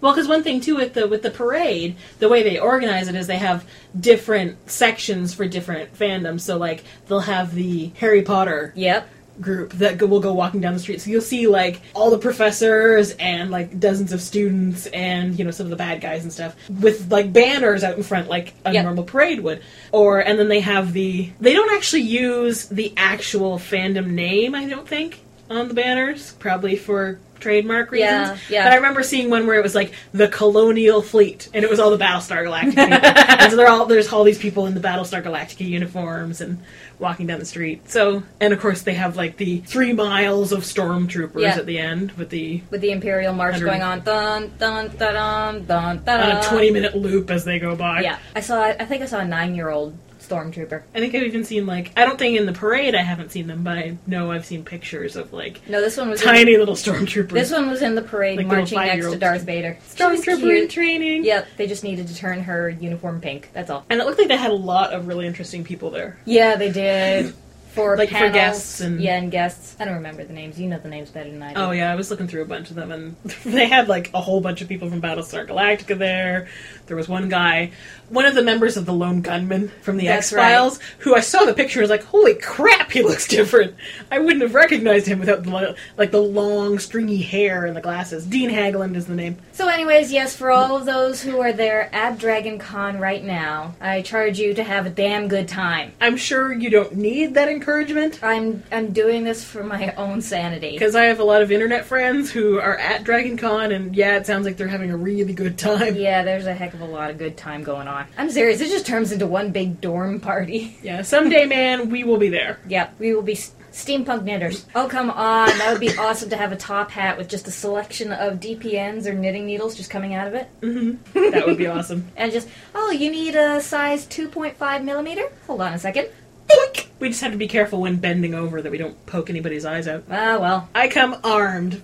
[0.00, 3.14] Well, because one thing too with the with the parade, the way they organize it
[3.14, 3.64] is they have
[3.98, 6.40] different sections for different fandoms.
[6.40, 9.08] So like they'll have the Harry Potter Yep.
[9.40, 11.00] Group that go, will go walking down the street.
[11.00, 15.50] So you'll see like all the professors and like dozens of students and you know
[15.50, 18.72] some of the bad guys and stuff with like banners out in front like a
[18.72, 18.84] Yep.
[18.84, 19.62] normal parade would.
[19.92, 24.66] Or and then they have the they don't actually use the actual fandom name, I
[24.68, 28.10] don't think, on the banners, probably for trademark reasons.
[28.10, 28.64] Yeah, yeah.
[28.64, 31.80] But I remember seeing one where it was like the Colonial Fleet and it was
[31.80, 32.76] all the Battlestar Galactica.
[33.40, 36.58] and so they're all there's all these people in the Battlestar Galactica uniforms and
[37.00, 37.88] walking down the street.
[37.90, 41.56] So and of course they have like the three miles of stormtroopers Yeah.
[41.56, 44.98] at the end with the With the Imperial March Hundred- going on, dun dun dun
[44.98, 46.20] dun dun dun.
[46.30, 48.02] on a twenty minute loop as they go by.
[48.02, 48.62] Yeah, I saw.
[48.62, 49.96] I think I saw a nine-year-old
[50.30, 50.82] stormtrooper.
[50.94, 53.46] I think I've even seen like I don't think in the parade I haven't seen
[53.46, 56.56] them, but I know I've seen pictures of like No, this one was in- tiny
[56.56, 57.30] little stormtroopers.
[57.30, 59.16] This one was in the parade, Like marching next to.
[59.18, 59.76] Darth Vader.
[59.88, 61.24] Stormtrooper in training.
[61.24, 63.50] Yep, they just needed to turn her uniform pink.
[63.52, 63.84] That's all.
[63.90, 66.18] And it looked like they had a lot of really interesting people there.
[66.24, 67.34] Yeah, they did.
[67.72, 69.76] For Like for guests and- yeah, and guests.
[69.78, 70.58] I don't remember the names.
[70.60, 71.60] You know the names better than I do.
[71.60, 74.20] Oh yeah, I was looking through a bunch of them, and they had like a
[74.20, 76.48] whole bunch of people from Battlestar Galactica there.
[76.86, 77.70] There was one guy,
[78.08, 81.44] one of the members of the Lone Gunman from the X Files, who I saw
[81.44, 81.78] the picture.
[81.78, 83.76] and was like, holy crap, he looks different.
[84.10, 88.26] I wouldn't have recognized him without the, like the long stringy hair and the glasses.
[88.26, 89.36] Dean Haglund is the name.
[89.52, 93.74] So, anyways, yes, for all of those who are there at Dragon Con right now,
[93.80, 95.92] I charge you to have a damn good time.
[96.00, 98.22] I'm sure you don't need that encouragement.
[98.22, 100.72] I'm I'm doing this for my own sanity.
[100.72, 104.16] Because I have a lot of internet friends who are at Dragon Con, and yeah,
[104.16, 105.94] it sounds like they're having a really good time.
[105.94, 108.06] Yeah, there's a heck of a lot of good time going on.
[108.16, 108.62] I'm serious.
[108.62, 110.78] It just turns into one big dorm party.
[110.82, 112.58] Yeah, someday, man, we will be there.
[112.66, 113.34] Yep, we will be
[113.70, 114.66] steampunk knitters.
[114.74, 115.46] Oh, come on.
[115.58, 119.06] That would be awesome to have a top hat with just a selection of DPNs
[119.06, 120.48] or knitting needles just coming out of it.
[120.60, 121.30] Mm-hmm.
[121.30, 122.08] That would be awesome.
[122.16, 125.22] And just, oh, you need a size 2.5 millimeter?
[125.46, 126.08] Hold on a second.
[126.50, 126.86] Boink!
[126.98, 129.88] We just have to be careful when bending over that we don't poke anybody's eyes
[129.88, 130.04] out.
[130.10, 130.68] Ah, well.
[130.74, 131.80] I come armed.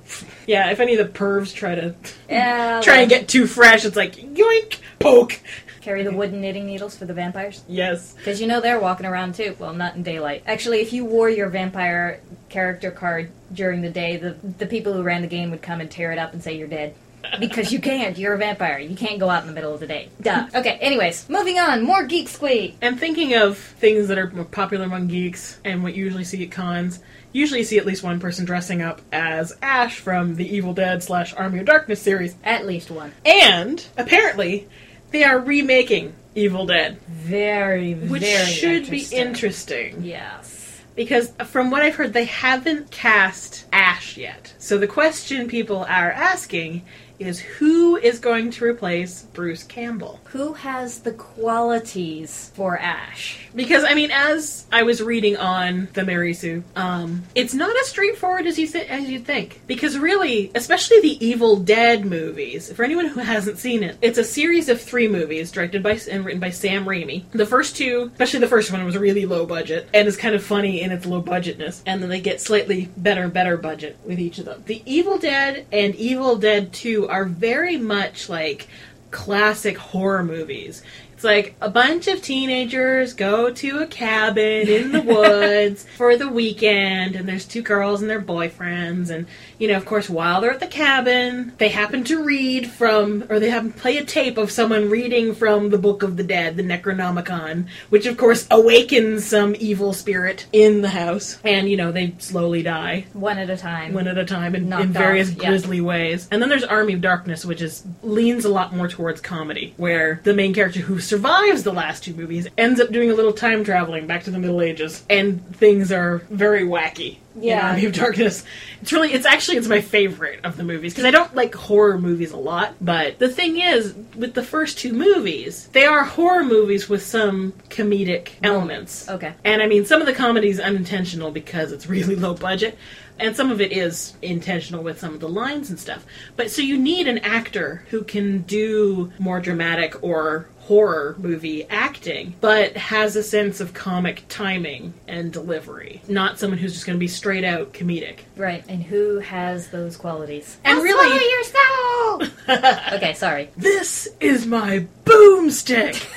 [0.47, 1.95] Yeah, if any of the pervs try to
[2.29, 5.41] Yeah, try well, and get too fresh, it's like yoink, poke.
[5.81, 7.63] Carry the wooden knitting needles for the vampires.
[7.69, 8.13] Yes.
[8.15, 9.55] Because you know they're walking around too.
[9.59, 10.43] Well, not in daylight.
[10.45, 15.03] Actually, if you wore your vampire character card during the day, the, the people who
[15.05, 16.95] ran the game would come and tear it up and say you're dead.
[17.41, 18.17] Because you can't.
[18.19, 18.79] You're a vampire.
[18.79, 20.09] You can't go out in the middle of the day.
[20.21, 20.47] Duh.
[20.55, 21.83] Okay, anyways, moving on.
[21.83, 22.77] More Geek Squeak.
[22.81, 26.43] And thinking of things that are more popular among geeks and what you usually see
[26.45, 27.01] at cons,
[27.33, 31.03] usually you see at least one person dressing up as Ash from the Evil Dead
[31.03, 32.35] slash Army of Darkness series.
[32.45, 33.13] At least one.
[33.25, 34.69] And apparently,
[35.11, 39.19] they are remaking Evil Dead, Very, which very should be interesting.
[39.27, 40.05] interesting.
[40.05, 40.53] Yes.
[40.95, 44.55] Because uh, from what I've heard, they haven't cast Ash yet.
[44.59, 46.85] So the question people are asking
[47.19, 50.21] is who is going to replace Bruce Campbell?
[50.25, 53.49] Who has the qualities for Ash?
[53.55, 57.89] Because I mean, as I was reading on the Mary Sue, um, it's not as
[57.89, 59.61] straightforward as you th- as you think.
[59.67, 64.25] Because really, especially the Evil Dead movies, for anyone who hasn't seen it, it's a
[64.25, 67.25] series of three movies directed by and written by Sam Raimi.
[67.33, 70.43] The first two, especially the first one, was really low budget and is kind of
[70.43, 71.83] funny in its low budgetness.
[71.87, 74.63] And then they get slightly better and better budget with each of them.
[74.67, 78.69] The Evil Dead and Evil Dead Two are very much like
[79.11, 80.83] classic horror movies.
[81.13, 86.29] It's like a bunch of teenagers go to a cabin in the woods for the
[86.29, 89.09] weekend, and there's two girls and their boyfriends.
[89.09, 89.27] And,
[89.59, 93.41] you know, of course, while they're at the cabin, they happen to read from, or
[93.41, 96.57] they happen to play a tape of someone reading from the Book of the Dead,
[96.57, 101.39] the Necronomicon, which, of course, awakens some evil spirit in the house.
[101.45, 103.93] And, you know, they slowly die One at a time.
[103.93, 105.49] one at a time in, in various off, yeah.
[105.49, 106.29] grisly ways.
[106.31, 110.21] And then there's Army of Darkness, which is leans a lot more towards comedy, where
[110.25, 113.65] the main character who survives the last two movies ends up doing a little time
[113.65, 117.19] traveling back to the Middle Ages, and things are very wacky.
[117.37, 117.71] In Yeah.
[117.71, 118.45] Army of Darkness.
[118.83, 121.99] It's really, it's actually, it's my favorite of the movies because I don't like horror
[121.99, 122.75] movies a lot.
[122.81, 127.53] But the thing is, with the first two movies, they are horror movies with some
[127.69, 129.09] comedic elements.
[129.09, 129.35] Okay.
[129.45, 132.79] And I mean, some of the comedy is unintentional because it's really low budget.
[133.19, 136.05] And some of it is intentional with some of the lines and stuff.
[136.37, 142.35] But so you need an actor who can do more dramatic or horror movie acting,
[142.41, 146.03] but has a sense of comic timing and delivery.
[146.09, 148.21] Not someone who's just going to be straight out comedic.
[148.37, 148.65] Right.
[148.69, 150.57] And who has those qualities?
[150.65, 152.93] And Now really- swallow yourself.
[152.95, 153.51] okay, sorry.
[153.57, 156.07] This is my boomstick.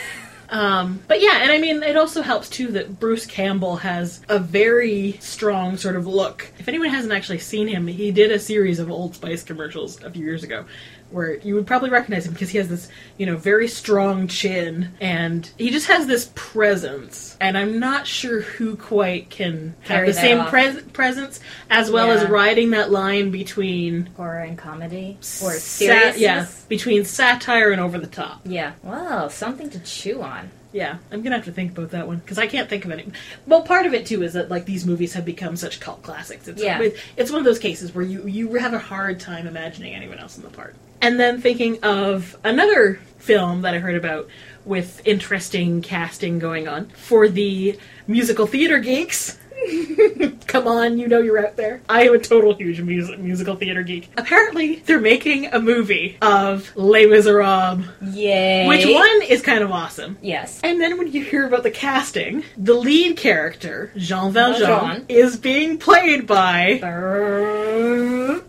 [0.51, 4.39] Um, but yeah, and I mean, it also helps too that Bruce Campbell has a
[4.39, 6.51] very strong sort of look.
[6.57, 10.09] If anyone hasn't actually seen him, he did a series of Old Spice commercials a
[10.09, 10.65] few years ago
[11.11, 14.89] where you would probably recognize him because he has this, you know, very strong chin
[15.01, 17.35] and he just has this presence.
[17.41, 22.11] And I'm not sure who quite can have Carry the same pres- presence as well
[22.11, 26.17] as riding that line between Horror and comedy or Sa- seriousness.
[26.19, 28.41] yeah, between satire and over the top.
[28.45, 28.73] Yeah.
[28.83, 30.51] Wow, something to chew on.
[30.71, 33.07] Yeah, I'm gonna have to think about that one because I can't think of any.
[33.47, 36.47] Well, part of it too is that like these movies have become such cult classics.
[36.47, 36.79] It's, Yeah.
[37.17, 40.37] it's one of those cases where you you have a hard time imagining anyone else
[40.37, 40.75] in the part.
[41.01, 44.27] And then thinking of another film that I heard about
[44.65, 49.37] with interesting casting going on for the musical theater geeks.
[50.47, 51.81] Come on, you know you're out there.
[51.89, 54.09] I am a total huge music, musical theater geek.
[54.15, 58.67] Apparently, they're making a movie of Les Miserables, Yay.
[58.67, 60.17] which one is kind of awesome.
[60.21, 60.61] Yes.
[60.63, 65.05] And then when you hear about the casting, the lead character, Jean Valjean, Valjean.
[65.09, 66.75] is being played by.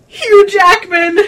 [0.06, 1.18] Hugh Jackman.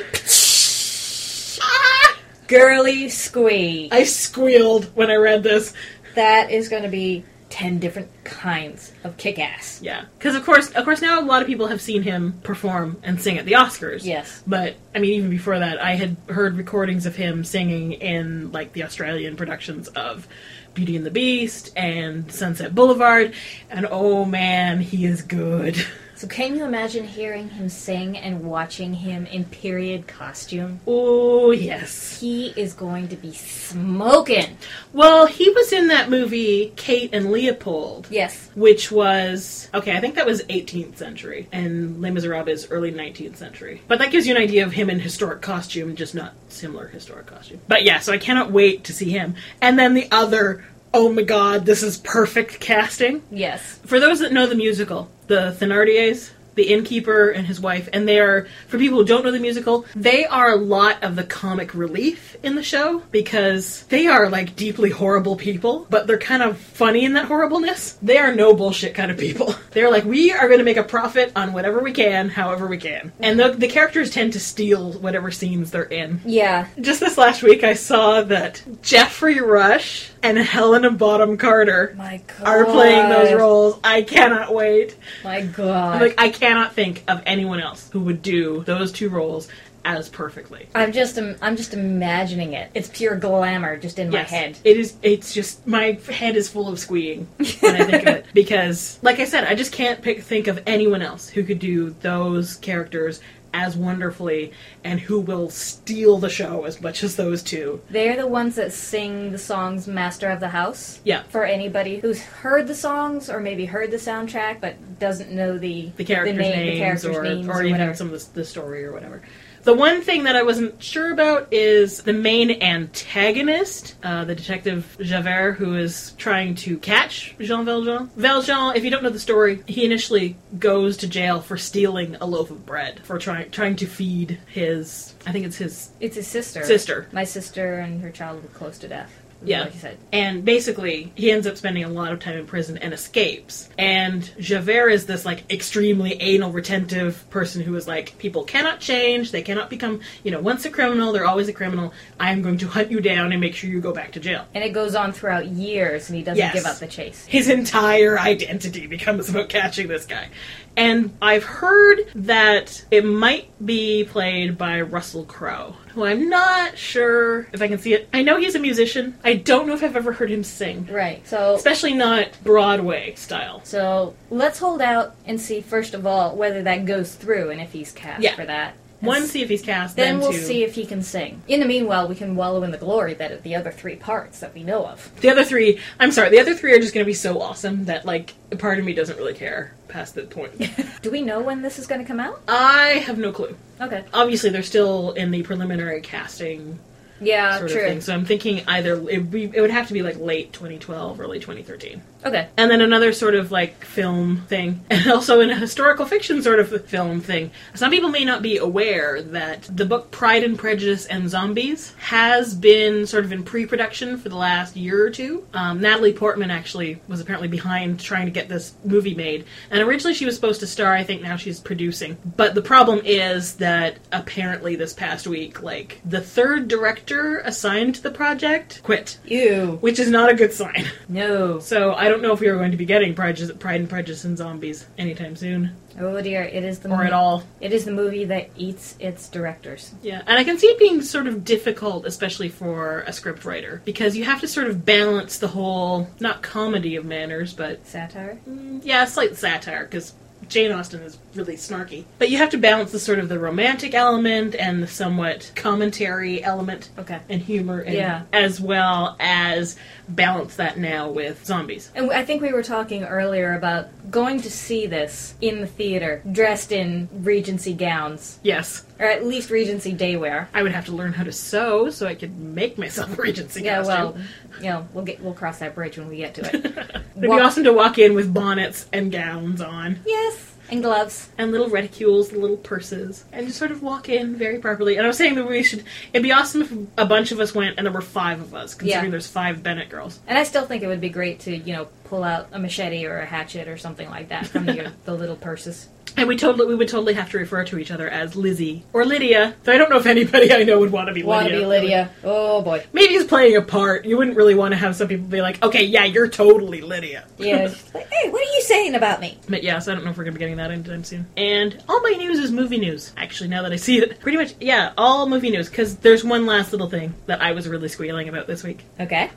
[2.53, 3.88] Girly squee.
[3.91, 5.73] I squealed when I read this.
[6.15, 9.81] That is going to be 10 different kinds of kick ass.
[9.83, 12.99] Yeah, because of course, of course, now a lot of people have seen him perform
[13.03, 14.05] and sing at the Oscars.
[14.05, 14.43] Yes.
[14.47, 18.73] but I mean, even before that, I had heard recordings of him singing in like
[18.73, 20.27] the Australian productions of
[20.75, 23.35] Beauty and the Beast and Sunset Boulevard,
[23.71, 25.77] and oh man, he is good.
[26.23, 30.79] So, can you imagine hearing him sing and watching him in period costume?
[30.87, 32.21] Oh yes.
[32.21, 34.57] He is going to be smoking.
[34.93, 38.07] Well, he was in that movie Kate and Leopold.
[38.09, 38.51] Yes.
[38.55, 39.97] Which was okay.
[39.97, 43.83] I think that was 18th century, and Les Miserables is early 19th century.
[43.89, 47.27] But that gives you an idea of him in historic costume, just not similar historic
[47.27, 47.61] costume.
[47.67, 49.35] But yeah, so I cannot wait to see him.
[49.61, 53.25] And then the other, oh my god, this is perfect casting.
[53.33, 53.81] Yes.
[53.85, 58.21] For those that know the musical, the Thenardiers, the innkeeper and his wife, and they
[58.21, 61.75] are, for people who don't know the musical, they are a lot of the comic
[61.75, 66.59] relief in the show because they are like deeply horrible people, but they're kind of
[66.59, 67.95] funny in that horribleness.
[68.03, 69.55] They are no bullshit kind of people.
[69.71, 72.77] They're like, we are going to make a profit on whatever we can, however we
[72.77, 73.11] can.
[73.21, 76.21] And the, the characters tend to steal whatever scenes they're in.
[76.27, 76.66] Yeah.
[76.79, 82.47] Just this last week, I saw that Geoffrey Rush and Helena Bonham Carter My God.
[82.47, 83.79] are playing those roles.
[83.85, 84.97] I cannot wait.
[85.25, 85.95] My God.
[85.97, 89.49] I'm like I cannot think of anyone else who would do those two roles
[89.85, 90.69] as perfectly.
[90.77, 92.71] I'm just im- I'm just imagining it.
[92.73, 94.31] It's pure glamour just in Yes.
[94.31, 94.59] my head.
[94.63, 94.95] It is.
[95.03, 99.19] It's just my head is full of squeeing when I think of it because, like
[99.19, 103.21] I said, I just can't pick, think of anyone else who could do those characters
[103.55, 104.53] as wonderfully
[104.85, 107.81] and who will steal the show as much as those two.
[107.91, 111.01] They're the ones that sing the songs Master of the House.
[111.05, 111.23] Yeah.
[111.25, 115.91] For anybody who's heard the songs or maybe heard the soundtrack but doesn't know the
[115.97, 117.95] the characters' name- names, the characters' or, names or, or even whatever.
[117.95, 119.23] some of the, the story or whatever.
[119.64, 124.96] The one thing that I wasn't sure about is the main antagonist, uh, the detective
[125.01, 128.11] Javert, who is trying to catch Jean Valjean.
[128.16, 132.27] Valjean, if you don't know the story, he initially goes to jail for stealing a
[132.27, 135.14] loaf of bread for trying trying to feed his.
[135.27, 136.64] I think it's his It's his sister.
[136.64, 137.07] Sister.
[137.12, 139.22] My sister and her child were close to death.
[139.44, 139.62] Yeah.
[139.62, 139.98] Like you said.
[140.12, 143.68] And basically, he ends up spending a lot of time in prison and escapes.
[143.78, 149.33] And Javert is this like extremely anal retentive person who is like, people cannot change,
[149.33, 151.92] they cannot become, you know, once a criminal, they're always a criminal.
[152.20, 154.46] I am going to hunt you down and make sure you go back to jail.
[154.55, 156.55] And it goes on throughout years and he doesn't Yes.
[156.55, 157.24] give up the chase.
[157.26, 160.28] His entire identity becomes about catching this guy.
[160.77, 167.47] And I've heard that it might be played by Russell Crowe, who I'm not sure
[167.53, 168.09] if I can see it.
[168.13, 169.19] I know he's a musician.
[169.23, 170.87] I don't know if I've ever heard him sing.
[170.91, 171.27] Right.
[171.27, 173.61] So especially not Broadway style.
[173.65, 177.73] so let's hold out and see first of all whether that goes through and if
[177.73, 178.35] he's cast Yeah.
[178.35, 178.75] for that.
[179.03, 179.97] One, see if he's cast.
[179.97, 180.38] Then Then, we'll two.
[180.38, 181.43] see if he can sing.
[181.49, 184.41] In the meanwhile, we can wallow in the glory that of the other three parts
[184.41, 185.11] that we know of.
[185.21, 185.81] the other three.
[186.01, 188.57] I'm sorry, the other three are just going to be so awesome that like a
[188.57, 190.53] part of me doesn't really care past that point.
[191.03, 192.41] Do we know when this is going to come out?
[192.49, 193.57] I have no clue.
[193.81, 194.05] Okay.
[194.15, 196.79] Obviously, they're still in the preliminary casting
[197.21, 197.81] Yeah, sort true.
[197.83, 200.19] of thing, so I'm thinking either it would, be, it would have to be like
[200.19, 202.01] late 2012, early 2013.
[202.25, 202.49] Okay.
[202.57, 206.59] and then another sort of like film thing, and also in a historical fiction sort
[206.59, 207.51] of film thing.
[207.75, 212.55] Some people may not be aware that the book Pride and Prejudice and Zombies has
[212.55, 215.47] been sort of in pre production for the last year or two.
[215.55, 220.14] Um, Natalie Portman actually was apparently behind trying to get this movie made, and originally
[220.14, 222.16] she was supposed to star, I think now she's producing.
[222.37, 228.03] But the problem is that apparently this past week, like, the third director assigned to
[228.03, 229.18] the project quit.
[229.25, 229.79] Ew.
[229.81, 230.87] Which is not a good sign.
[231.09, 231.59] No.
[231.59, 234.25] So I don't know if we are going to be getting Pride, Pride and Prejudice
[234.25, 237.43] and Zombies anytime soon, Oh dear, it is the or mo- at all.
[237.61, 239.93] It is the movie that eats its directors.
[240.03, 243.83] Yeah, and I can see it being sort of difficult, especially for a script writer,
[243.85, 248.39] because you have to sort of balance the whole not comedy of manners, but Satire.
[248.49, 250.15] mm, yeah, slight satire, because
[250.53, 252.05] Jane Austen is really snarky.
[252.18, 256.44] But you have to balance the sort of the romantic element and the somewhat commentary
[256.44, 257.20] element Okay.
[257.28, 258.22] and humor, and, Yeah.
[258.32, 259.76] as well as
[260.09, 261.90] balance that now with zombies.
[261.94, 266.22] And I think we were talking earlier about going to see this in the theater,
[266.30, 268.84] dressed in Regency gowns, Yes.
[269.03, 270.46] Or at least Regency daywear.
[270.55, 273.62] I would have to learn how to sew so I could make myself a Regency
[273.62, 273.94] Yeah, costume.
[274.14, 274.16] well,
[274.61, 276.55] you know, we'll get we'll cross that bridge when we get to it.
[277.16, 281.28] It'd be awesome to walk in with bonnets and gowns on, yes, and gloves.
[281.36, 284.96] and little reticules, little purses, and just sort of walk in very properly.
[284.96, 285.82] And I was saying that we should.
[286.12, 288.74] It'd be awesome if a bunch of us went, and there were five of us,
[288.74, 289.11] considering Yeah.
[289.11, 290.20] there's five Bennet girls.
[290.28, 293.07] And I still think it would be great to, you know, pull out a machete
[293.07, 295.89] or a hatchet or something like that from the, the little purses.
[296.17, 299.05] And we totally, we would totally have to refer to each other as Lizzie or
[299.05, 299.55] Lydia.
[299.65, 301.27] So I don't know if anybody I know would want to be Lydia.
[301.27, 302.11] Want to be Lydia?
[302.23, 302.85] Oh boy.
[302.93, 304.05] Maybe he's playing a part.
[304.05, 307.25] You wouldn't really want to have some people be like, "Okay, yeah, you're totally Lydia."
[307.39, 307.73] Yeah.
[307.95, 309.39] like, hey, what are you saying about me?
[309.49, 311.27] But yes, I don't know if we're gonna be getting that anytime soon.
[311.37, 313.13] And all my news is movie news.
[313.17, 315.71] Actually, now that I see it, pretty much, yeah, all movie news.
[315.71, 318.85] Because there's one last little thing that I was really squealing about this week.
[319.01, 319.31] Okay.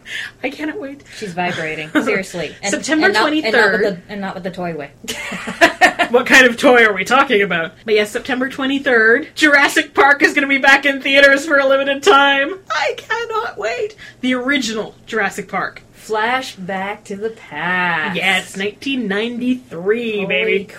[0.44, 1.04] I cannot wait.
[1.16, 1.90] She's vibrating.
[1.92, 2.54] Seriously.
[2.72, 3.80] September and not, 23rd.
[3.82, 4.92] with and not with the toy way.
[6.10, 7.74] what kind of toy are we talking about?
[7.86, 12.04] But yes, September 23rd, Jurassic Park is gonna be back in theaters for a limited
[12.04, 12.60] time.
[12.70, 13.96] I cannot wait.
[14.22, 15.84] The original Jurassic Park.
[15.94, 18.16] Flash back to the past.
[18.16, 20.74] Yes, 1993, Holy baby.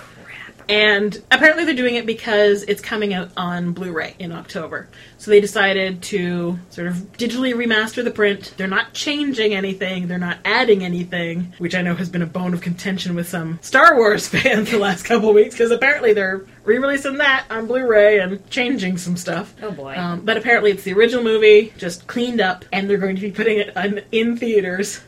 [0.69, 4.89] And apparently they're doing it because it's coming out on Blu-ray in October.
[5.19, 8.55] So they decided to sort of digitally remaster the print.
[8.57, 12.55] They're not changing anything, they're not adding anything, which I know has been a bone
[12.55, 17.19] of contention with some Star Wars fans the last couple weeks because apparently they're re-releasing
[17.19, 19.55] that on Blu-ray and changing some stuff.
[19.63, 19.95] Oh boy.
[19.97, 23.31] Um, but apparently it's the original movie, just cleaned up, and they're going to be
[23.31, 25.01] putting it on, in theaters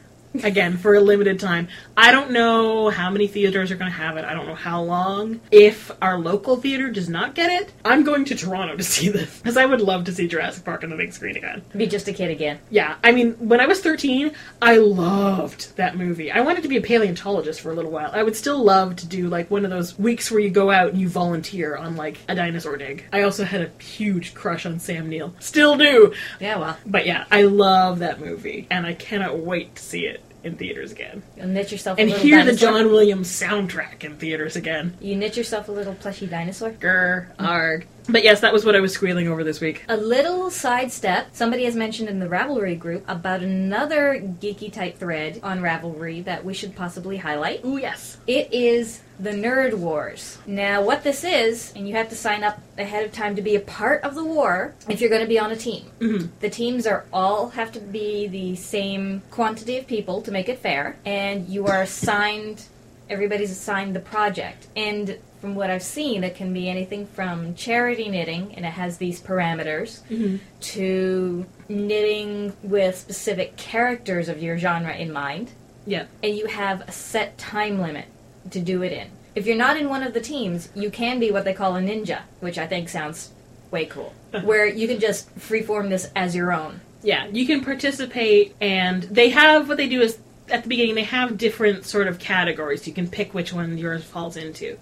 [0.42, 1.68] again for a limited time.
[1.96, 4.24] I don't know how many theaters are going to have it.
[4.24, 5.40] I don't know how long.
[5.50, 9.38] If our local theater does not get it, I'm going to Toronto to see this
[9.42, 11.62] because I would love to see Jurassic Park on the big screen again.
[11.76, 12.58] Be just a kid again.
[12.70, 16.30] Yeah, I mean, when I was 13, I loved that movie.
[16.30, 18.10] I wanted to be a paleontologist for a little while.
[18.12, 20.90] I would still love to do like one of those weeks where you go out
[20.90, 23.04] and you volunteer on like a dinosaur dig.
[23.12, 25.34] I also had a huge crush on Sam Neill.
[25.40, 26.12] Still do.
[26.40, 30.22] Yeah, well, But yeah, I love that movie and I cannot wait to see it
[30.45, 31.22] in theaters again.
[31.36, 32.55] you'll knit yourself And a little hear the.
[32.55, 34.97] John Williams soundtrack in theaters again.
[35.01, 36.70] You knit yourself a little plushy dinosaur.
[36.72, 37.86] Grr, arg.
[38.11, 39.84] But yes, that was what I was squealing over this week.
[39.88, 41.28] A little sidestep.
[41.32, 46.44] Somebody has mentioned in the Ravelry group about another geeky type thread on Ravelry that
[46.44, 47.61] we should possibly highlight.
[47.64, 48.16] Oh, yes.
[48.26, 50.38] It is the Nerd Wars.
[50.46, 53.56] Now, what this is, and you have to sign up ahead of time to be
[53.56, 55.90] a part of the war if you're going to be on a team.
[56.00, 56.30] Mhm.
[56.40, 60.61] The teams are all have to be the same quantity of people to make it
[60.61, 62.62] fair, and you are assigned.
[63.11, 68.09] Everybody's assigned the project, and from what I've seen, it can be anything from charity
[68.09, 70.41] knitting, and it has these parameters, Mhm.
[70.61, 75.51] to knitting with specific characters of your genre in mind
[75.86, 76.05] Yeah.
[76.22, 78.07] and you have a set time limit
[78.51, 79.09] to do it in.
[79.34, 81.80] If you're not in one of the teams, you can be what they call a
[81.80, 83.30] ninja, which I think sounds
[83.70, 84.12] way cool.
[84.43, 86.80] where you can just freeform this as your own.
[87.03, 90.18] Yeah, you can participate, and they have what they do is
[90.51, 92.86] at the beginning they have different sort of categories.
[92.86, 94.78] You can pick which one yours falls into,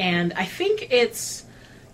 [0.00, 1.44] and I think it's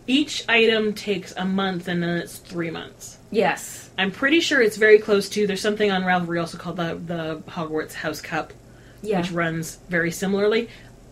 [0.06, 3.18] each item takes a month, and then it's three months.
[3.30, 3.90] Yes.
[3.98, 5.46] I'm pretty sure it's very close to.
[5.46, 8.52] There's something on Ravelry also called the the Hogwarts House Cup,
[9.02, 9.18] Yeah.
[9.20, 10.68] which runs very similarly.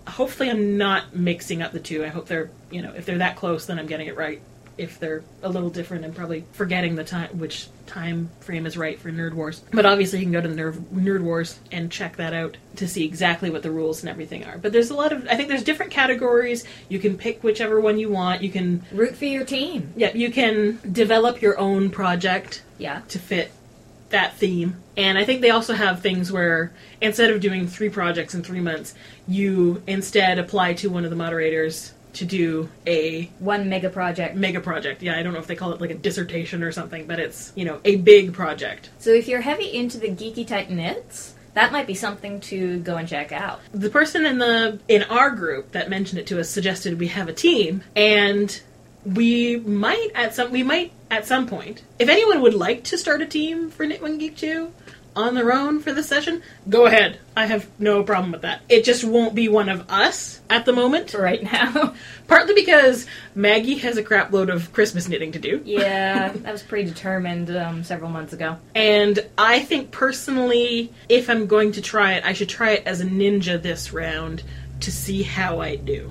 [0.07, 2.05] Hopefully, I'm not mixing up the two.
[2.05, 4.41] I hope they're you know if they're that close, then I'm getting it right.
[4.77, 8.99] If they're a little different, I'm probably forgetting the time which time frame is right
[8.99, 9.63] for Nerd Wars.
[9.73, 12.89] But obviously, you can go to the Nerd, Nerd Wars and check that out to
[12.89, 14.59] see exactly what the rules and everything are.
[14.59, 16.65] But there's a lot of I think there's different categories.
[16.89, 18.43] You can pick whichever one you want.
[18.43, 19.93] You can Root for your team.
[19.97, 23.03] yeah you can develop your own project Yeah.
[23.09, 23.53] to fit
[24.11, 24.77] that theme.
[24.97, 28.61] And I think they also have things where instead of doing three projects in three
[28.61, 28.95] months,
[29.27, 34.37] you instead apply to one of the moderators to do a One mega project.
[34.37, 35.03] mega project.
[35.03, 37.53] Yeah, I don't know if they call it like a dissertation or something, but it's,
[37.55, 38.91] you know, a big project.
[38.99, 42.97] So if you're heavy into the geeky type knits, that might be something to go
[42.97, 43.61] and check out.
[43.73, 47.29] The person in the in our group that mentioned it to us suggested we have
[47.29, 48.61] a team and
[49.05, 51.83] we might at some we might at some point.
[51.99, 54.73] If anyone would like to start a team for Knit One Geek 2
[55.17, 57.19] on their own for this session, go ahead.
[57.37, 58.63] I have no problem with that.
[58.69, 61.15] It just won't be one of us at the moment.
[61.15, 61.95] Right now.
[62.27, 65.61] Partly because Maggie has a crap load of Christmas knitting to do.
[65.65, 68.57] yeah, that was predetermined um, several months ago.
[68.75, 73.01] And I think personally, if I'm going to try it, I should try it as
[73.01, 74.43] a ninja this round
[74.81, 76.11] to see how I do.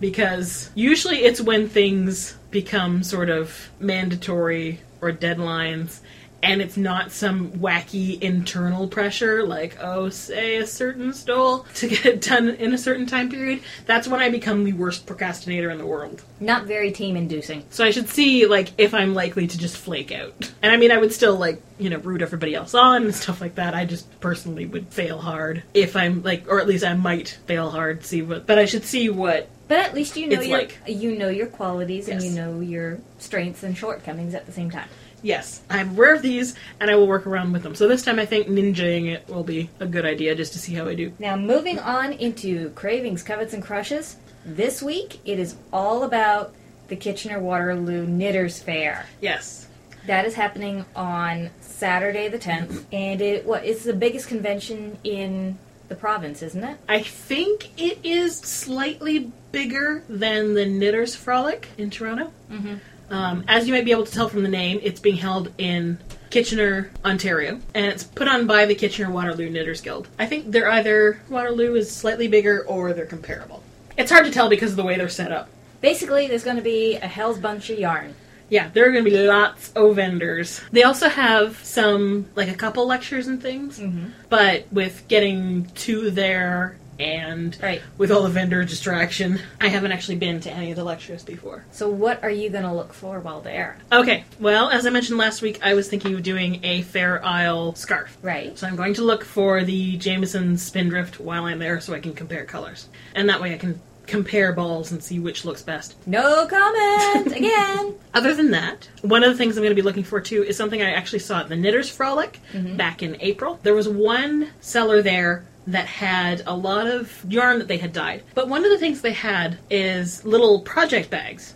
[0.00, 6.00] Because usually it's when things become sort of mandatory or deadlines
[6.44, 12.04] and it's not some wacky internal pressure like, oh, say a certain stole to get
[12.06, 13.60] it done in a certain time period.
[13.86, 16.22] That's when I become the worst procrastinator in the world.
[16.40, 17.64] Not very team inducing.
[17.70, 20.52] So I should see like if I'm likely to just flake out.
[20.62, 23.40] And I mean I would still like, you know, root everybody else on and stuff
[23.40, 23.74] like that.
[23.74, 27.70] I just personally would fail hard if I'm like or at least I might fail
[27.70, 30.58] hard, see what but I should see what But at least you know It's your
[30.58, 34.70] like- you know your qualities and you know your strengths and shortcomings at the same
[34.70, 34.88] time.
[35.24, 37.74] Yes, I'm aware of these and I will work around with them.
[37.74, 40.74] So this time I think ninjaing it will be a good idea just to see
[40.74, 41.12] how I do.
[41.18, 44.16] Now moving on into cravings, covets, and crushes.
[44.46, 46.54] This week it is all about
[46.88, 49.06] the Kitchener Waterloo Knitters Fair.
[49.20, 49.66] Yes.
[50.06, 55.58] That is happening on Saturday the 10th, and it what it's the biggest convention in
[55.88, 56.76] the province, isn't it?
[56.88, 62.32] I think it is slightly bigger than the Knitters Frolic in Toronto.
[62.50, 62.80] Mhm.
[63.10, 65.98] Um, as you might be able to tell from the name, it's being held in
[66.30, 70.08] Kitchener, Ontario, and it's put on by the Kitchener Waterloo Knitters Guild.
[70.18, 73.62] I think they're either Waterloo is slightly bigger or they're comparable.
[73.96, 75.48] It's hard to tell because of the way they're set up.
[75.80, 78.14] Basically, there's going to be a hell's bunch of yarn.
[78.48, 80.60] Yeah, there are going to be lots of vendors.
[80.72, 84.06] They also have some, like a couple lectures and things, Mm-hmm.
[84.28, 87.82] but with getting to there and Right.
[87.98, 91.64] with all the vendor distraction, I haven't actually been to any of the lectures before.
[91.72, 93.78] So, what are you going to look for while there?
[93.92, 97.74] Okay, well, as I mentioned last week, I was thinking of doing a Fair Isle
[97.74, 98.16] scarf.
[98.22, 98.56] Right.
[98.58, 102.14] So I'm going to look for the Jamieson Spindrift while I'm there so I can
[102.14, 102.88] compare colors.
[103.14, 105.96] And that way I can compare balls and see which looks best.
[106.06, 107.94] No comment again.
[108.12, 110.56] Other than that, one of the things I'm going to be looking for too is
[110.56, 112.76] something I actually saw at the Knitters Frolic mm-hmm.
[112.76, 113.58] back in April.
[113.62, 118.22] There was one seller there that had a lot of yarn that they had dyed.
[118.34, 121.54] But one of the things they had is little project bags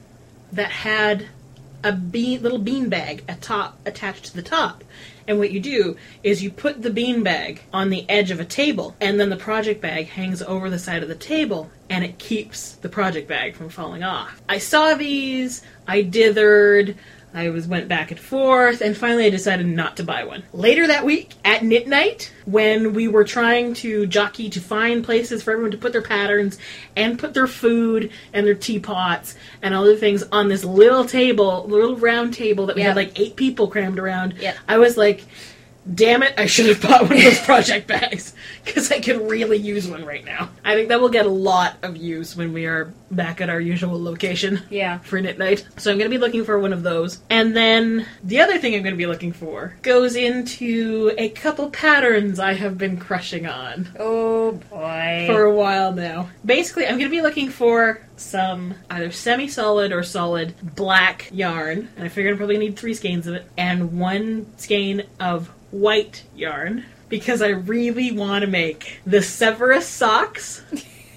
[0.52, 1.26] that had
[1.84, 4.82] a bean, little bean bag at top attached to the top.
[5.26, 8.44] And what you do is you put the bean bag on the edge of a
[8.44, 12.18] table, and then the project bag hangs over the side of the table, and it
[12.18, 14.40] keeps the project bag from falling off.
[14.48, 16.96] I saw these, I dithered,
[17.38, 20.42] I was went back and forth, and finally I decided not to buy one.
[20.52, 25.44] Later that week at knit night, when we were trying to jockey to find places
[25.44, 26.58] for everyone to put their patterns
[26.96, 31.94] and put their food and their teapots and other things on this little table, little
[31.96, 32.88] round table that we Yeah.
[32.88, 34.54] had like eight people crammed around, Yeah.
[34.66, 35.22] I was like,
[35.94, 39.56] damn it, I should have bought one of those project bags because I could really
[39.56, 40.50] use one right now.
[40.64, 43.60] I think that will get a lot of use when we are back at our
[43.60, 44.98] usual location Yeah.
[45.02, 45.66] for knit night.
[45.78, 47.20] So I'm going to be looking for one of those.
[47.30, 51.70] And then the other thing I'm going to be looking for goes into a couple
[51.70, 55.24] patterns I have been crushing on Oh boy.
[55.26, 56.28] for a while now.
[56.44, 62.04] Basically, I'm going to be looking for some either semi-solid or solid black yarn, and
[62.04, 66.84] I figured I'm probably need three skeins of it, and one skein of white yarn
[67.08, 70.62] because I really want to make the Severus socks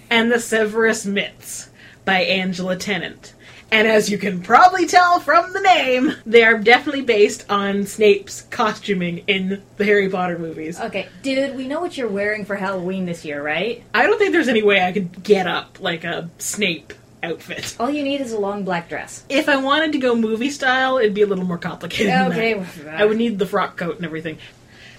[0.10, 1.70] and the Severus mitts
[2.06, 3.34] by Angela Tennant.
[3.74, 8.42] And as you can probably tell from the name, they are definitely based on Snape's
[8.42, 10.78] costuming in the Harry Potter movies.
[10.78, 13.82] okay, dude, we know what you're wearing for Halloween this year, right?
[13.94, 16.94] I don't think there's any way I could get up like a Snape
[17.24, 17.76] outfit.
[17.80, 19.24] All you need is a long black dress.
[19.30, 22.14] If I wanted to go movie style, it'd be a little more complicated.
[22.32, 22.64] Okay.
[22.90, 24.38] I would need the frock coat and everything.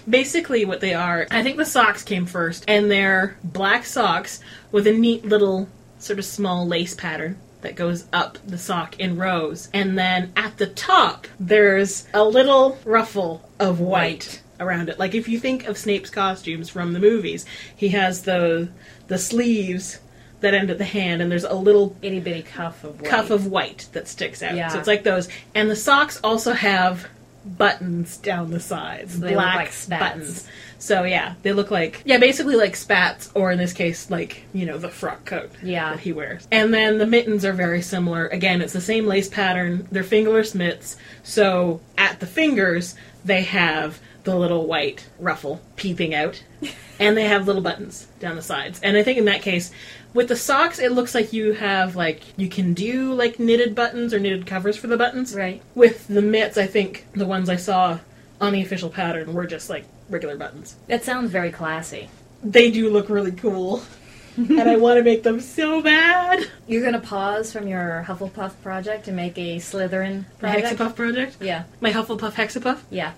[0.09, 4.85] Basically, what they are, I think the socks came first, and they're black socks with
[4.85, 9.69] a neat little sort of small lace pattern that goes up the sock in rows.
[9.73, 14.99] And then at the top, there's a little ruffle of white around it.
[14.99, 17.45] Like if you think of Snape's costumes from the movies,
[17.75, 18.69] he has the
[19.07, 19.99] the sleeves
[20.43, 23.09] that end of the hand, and there's a little Itty bitty cuff of white.
[23.09, 24.55] cuff of white that sticks out.
[24.55, 24.67] Yeah.
[24.69, 25.27] So it's like those.
[25.55, 27.07] And the socks also have
[27.45, 29.99] buttons down the sides, They look black like spats.
[30.13, 30.47] buttons.
[30.79, 34.65] So yeah, they look like yeah, basically like spats, or in this case, like you
[34.65, 35.91] know the frock coat Yeah.
[35.91, 36.47] that he wears.
[36.51, 38.27] And then the mittens are very similar.
[38.27, 39.87] Again, it's the same lace pattern.
[39.91, 40.97] They're fingerless mitts.
[41.23, 46.41] So at the fingers, they have the little white ruffle peeping out,
[46.99, 48.79] and they have little buttons down the sides.
[48.81, 49.71] And I think in that case,
[50.13, 54.13] with the socks, it looks like you have like you can do like knitted buttons
[54.13, 55.35] or knitted covers for the buttons.
[55.35, 55.61] Right.
[55.75, 57.99] With the mitts, I think the ones I saw
[58.39, 60.75] on the official pattern were just like regular buttons.
[60.87, 62.09] That sounds very classy.
[62.43, 63.83] They do look really cool.
[64.37, 66.47] and I want to make them so bad.
[66.67, 70.79] You're gonna pause from your Hufflepuff project and make a Slytherin My project.
[70.79, 71.37] Hexapuff project?
[71.39, 72.79] Yeah, My Hufflepuff Hexapuff?
[72.89, 73.13] yeah.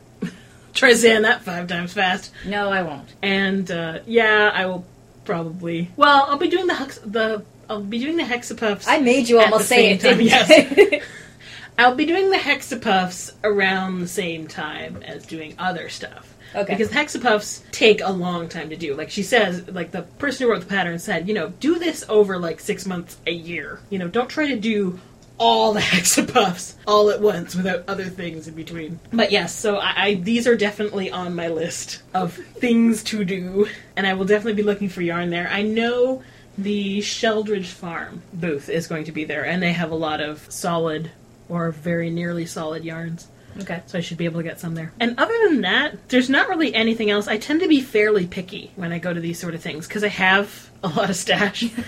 [0.75, 2.31] Try saying that five times fast.
[2.45, 3.11] No, I won't.
[3.23, 4.85] And uh, yeah, I will
[5.23, 5.89] probably.
[5.95, 8.85] Well, I'll be doing the hex- the I'll be doing the Hexapuffs.
[8.87, 11.03] I made you almost say it, time, yes.
[11.77, 16.35] I'll be doing the Hexapuffs around the same time as doing other stuff.
[16.53, 16.73] Okay.
[16.73, 18.95] Because Hexapuffs take a long time to do.
[18.95, 22.05] Like she says, like the person who wrote the pattern said, you know, do this
[22.07, 23.79] over like six months, a year.
[23.89, 24.99] You know, don't try to do
[25.37, 28.99] all the Hexapuffs all at once without other things in between.
[29.11, 33.67] But yes, so I, I these are definitely on my list of things to do,
[33.95, 35.47] and I will definitely be looking for yarn there.
[35.49, 36.23] I know
[36.57, 40.49] the Sheldridge Farm booth is going to be there, and they have a lot of
[40.51, 41.11] solid
[41.49, 43.27] or very nearly solid yarns.
[43.61, 43.81] Okay.
[43.87, 44.91] So I should be able to get some there.
[44.99, 47.27] And other than that, there's not really anything else.
[47.27, 50.03] I tend to be fairly picky when I go to these sort of things because
[50.03, 51.63] I have a lot of stash.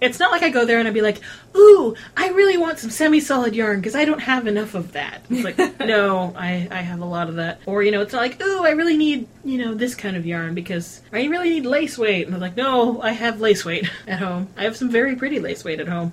[0.00, 1.20] it's not like I go there and I'd be like,
[1.56, 5.44] "Ooh, I really want some semi-solid yarn because I don't have enough of that." It's
[5.44, 7.60] like, no, I I have a lot of that.
[7.66, 10.26] Or you know, it's not like, "Ooh, I really need you know this kind of
[10.26, 13.88] yarn because I really need lace weight." And I'm like, "No, I have lace weight
[14.06, 14.48] at home.
[14.56, 16.12] I have some very pretty lace weight at home."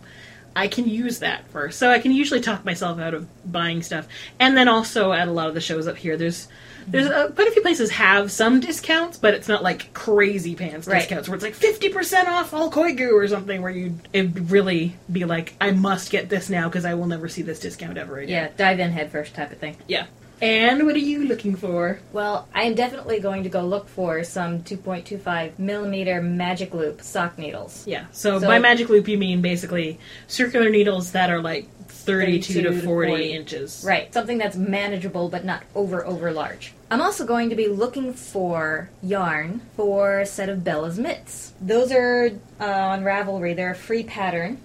[0.56, 1.72] I can use that for.
[1.72, 4.08] So I can usually talk myself out of buying stuff.
[4.39, 6.47] And then also at a lot of the shows up here, there's
[6.88, 10.88] there's uh, quite a few places have some discounts, but it's not like crazy pants
[10.88, 10.99] Right.
[10.99, 13.62] discounts where it's like fifty percent off all Koigu or something.
[13.62, 17.30] Where you it'd really be like, I must get this now because I will never
[17.30, 18.30] see this discount ever again.
[18.30, 19.78] Yeah, dive in head first type of thing.
[19.88, 20.08] yeah.
[20.42, 22.00] And what are you looking for?
[22.14, 27.38] Well, I am definitely going to go look for some 2.25 millimeter magic loop sock
[27.38, 27.86] needles.
[27.86, 28.06] Yeah.
[28.12, 32.70] So, So- by magic loop, you mean basically circular needles that are like thirty-two 32
[32.70, 33.32] to to 40, 40.
[33.34, 33.84] inches.
[33.86, 36.74] Right, something that's manageable but not over over large.
[36.89, 41.54] I'm also going to be looking for yarn for a set of Bella's mitts.
[41.62, 43.56] Those are uh, on Ravelry.
[43.56, 44.58] They're a free pattern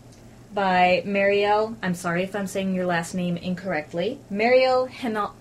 [0.55, 1.77] by Marielle.
[1.83, 4.19] I'm sorry if I'm saying your last name incorrectly.
[4.33, 5.35] Marielle Henal-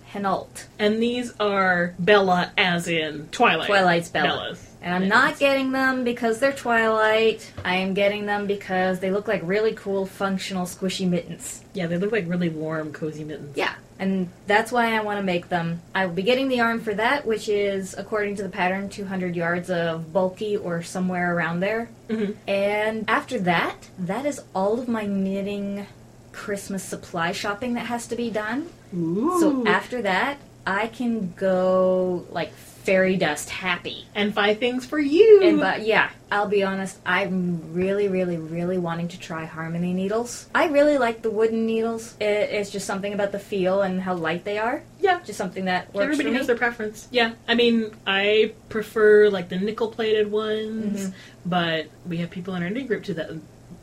[0.80, 3.68] And these are Bella, as in Twilight.
[3.68, 4.51] Twilight's Bella.
[4.51, 4.59] Bellas.
[4.82, 7.51] And I'm not getting them because they're Twilight.
[7.63, 11.63] I am getting them because they look like really cool, functional, squishy mittens.
[11.74, 13.57] Yeah, they look like really warm, cozy mittens.
[13.57, 15.82] Yeah, and that's why I want to make them.
[15.95, 19.36] I will be getting the yarn for that, which is, according to the pattern, 200
[19.36, 21.89] yards of bulky or somewhere around there.
[22.07, 22.36] Mhm.
[22.47, 25.88] And after that, that is all of my knitting
[26.36, 28.70] Christmas supply shopping that has to be done.
[28.96, 29.40] Ooh.
[29.40, 34.06] So after that, I can go like fairy dust happy.
[34.14, 35.42] and buy things for you.
[35.44, 40.48] And but yeah, I'll be honest, I'm really, really, really wanting to try Harmony needles.
[40.54, 42.16] I really like the wooden needles.
[42.20, 44.84] It, it's just something about the feel and how light they are.
[45.00, 46.38] yeah, Just something that works everybody for me.
[46.38, 47.08] has their preference.
[47.12, 51.14] Yeah, I mean, I prefer like the nickel-plated ones, Mhm.
[51.46, 53.32] but we have people in our knit group too that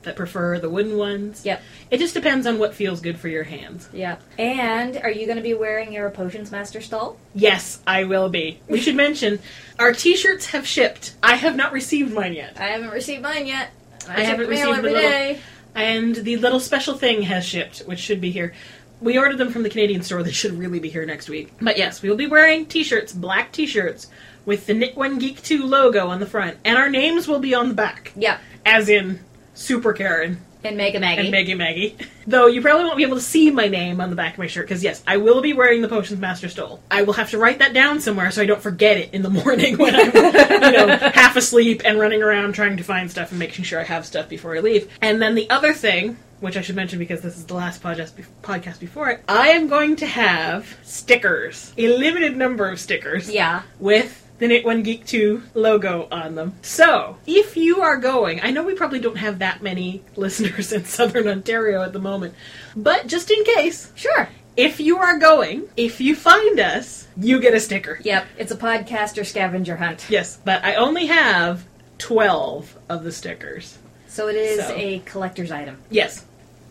[0.02, 1.44] that prefer the wooden ones.
[1.44, 1.62] Yep.
[1.90, 3.88] It just depends on what feels good for your hands.
[3.92, 4.16] Yeah.
[4.38, 7.18] And are you going to be wearing your Potions Master stole?
[7.34, 8.60] Yes, I will be.
[8.68, 9.38] We should mention
[9.78, 11.14] our T-shirts have shipped.
[11.22, 12.58] I have not received mine yet.
[12.58, 13.70] I haven't received mine yet.
[14.08, 15.40] I, I haven't received every the little- day.
[15.74, 18.52] And the little special thing has shipped, which should be here.
[19.00, 20.22] We ordered them from the Canadian store.
[20.22, 21.52] They should really be here next week.
[21.60, 24.08] But yes, we will be wearing t-shirts, black t-shirts,
[24.44, 26.58] with the Knit One Geek 2 logo on the front.
[26.64, 28.12] And our names will be on the back.
[28.14, 28.38] Yeah.
[28.66, 29.20] As in
[29.54, 31.22] Super Karen And Mega Maggie.
[31.22, 31.96] and Maggie Maggie.
[32.26, 34.46] Though you probably won't be able to see my name on the back of my
[34.46, 36.80] shirt, because yes, I will be wearing the Potions Master stole.
[36.90, 39.30] I will have to write that down somewhere so I don't forget it in the
[39.44, 43.38] morning when I'm, you know, half asleep and running around trying to find stuff and
[43.38, 44.88] making sure I have stuff before I leave.
[45.02, 48.12] And then the other thing, which I should mention because this is the last podcast,
[48.42, 53.62] podcast before it, I am going to have stickers, a limited number of stickers yeah.
[53.78, 56.54] with the Knit One Geek 2 logo on them.
[56.62, 60.84] So, if you are going, I know we probably don't have that many listeners in
[60.84, 62.34] Southern Ontario at the moment,
[62.74, 64.28] but just in case, Sure.
[64.56, 68.00] if you are going, if you find us, you get a sticker.
[68.02, 68.26] Yep.
[68.36, 70.06] It's a podcaster scavenger hunt.
[70.08, 71.64] Yes, but I only have
[71.98, 73.78] 12 of the stickers.
[74.08, 74.74] So it is So.
[74.74, 75.78] a collector's item.
[75.88, 76.24] Yes.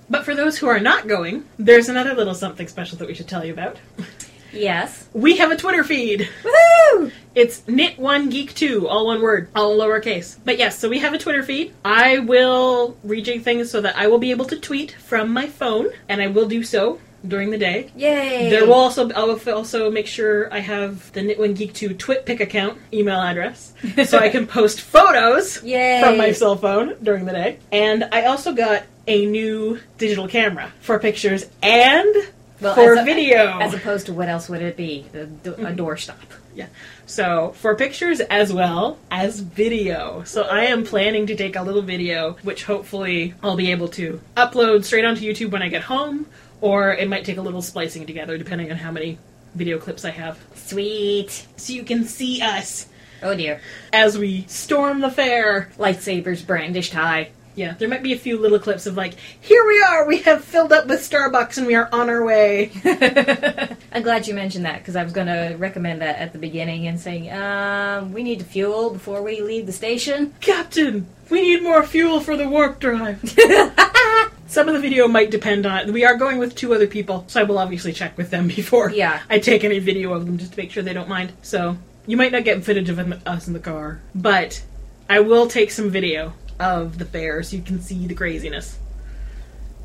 [0.10, 3.30] But for those who are not going, there's another little something special that we should
[3.30, 3.78] tell you about.
[4.54, 5.08] Yes.
[5.14, 6.30] we have a Twitter feed.
[6.44, 7.12] Woohoo!
[7.34, 10.38] It's knit1geek2, all one word, all lowercase.
[10.44, 11.74] But yes, so we have a Twitter feed.
[11.86, 15.90] I will rejig things so that I will be able to tweet from my phone,
[16.10, 17.92] and I will do so during the day.
[17.96, 18.50] Yay!
[18.50, 23.74] There will also I'll also make sure I have the Knit1Geek2 TwitPic account email address,
[24.06, 26.02] so I can post photos Yay!
[26.02, 27.60] from my cell phone during the day.
[27.72, 32.14] And I also got a new digital camera for pictures and
[32.62, 33.58] Well, for as a- video.
[33.60, 35.06] As opposed to what else would it be?
[35.14, 36.16] A, a doorstop.
[36.56, 36.68] Yeah.
[37.06, 40.24] So for pictures as well as video.
[40.26, 44.22] So I am planning to take a little video, which hopefully I'll be able to
[44.38, 46.28] upload straight onto YouTube when I get home,
[46.62, 49.18] or it might take a little splicing together depending on how many
[49.56, 50.38] video clips I have.
[50.56, 51.48] Sweet.
[51.58, 52.88] So you can see us
[53.24, 53.62] Oh dear.
[53.94, 55.72] as we storm the fair.
[55.78, 57.32] Lightsabers brandished high.
[57.56, 60.44] Yeah, there might be a few little clips of like, here we are, we have
[60.44, 62.72] filled up with Starbucks and we are on our way.
[63.92, 66.88] I'm glad you mentioned that because I was going to recommend that at the beginning
[66.88, 70.34] and saying, um, we need to fuel before we leave the station.
[70.40, 73.20] Captain, we need more fuel for the warp drive.
[74.48, 75.88] Some of the video might depend on.
[75.90, 75.94] it.
[75.94, 78.92] We are going with two other people, so I will obviously check with them before
[78.92, 79.22] Yeah.
[79.30, 81.32] I take any video of them just to make sure they don't mind.
[81.42, 84.62] So you might not get footage of us in the car, but
[85.10, 88.78] I will take some video of the fair so you can see the craziness.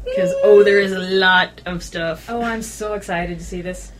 [0.04, 2.30] Because oh, there is a lot of stuff.
[2.30, 3.90] Oh, I'm so excited to see this.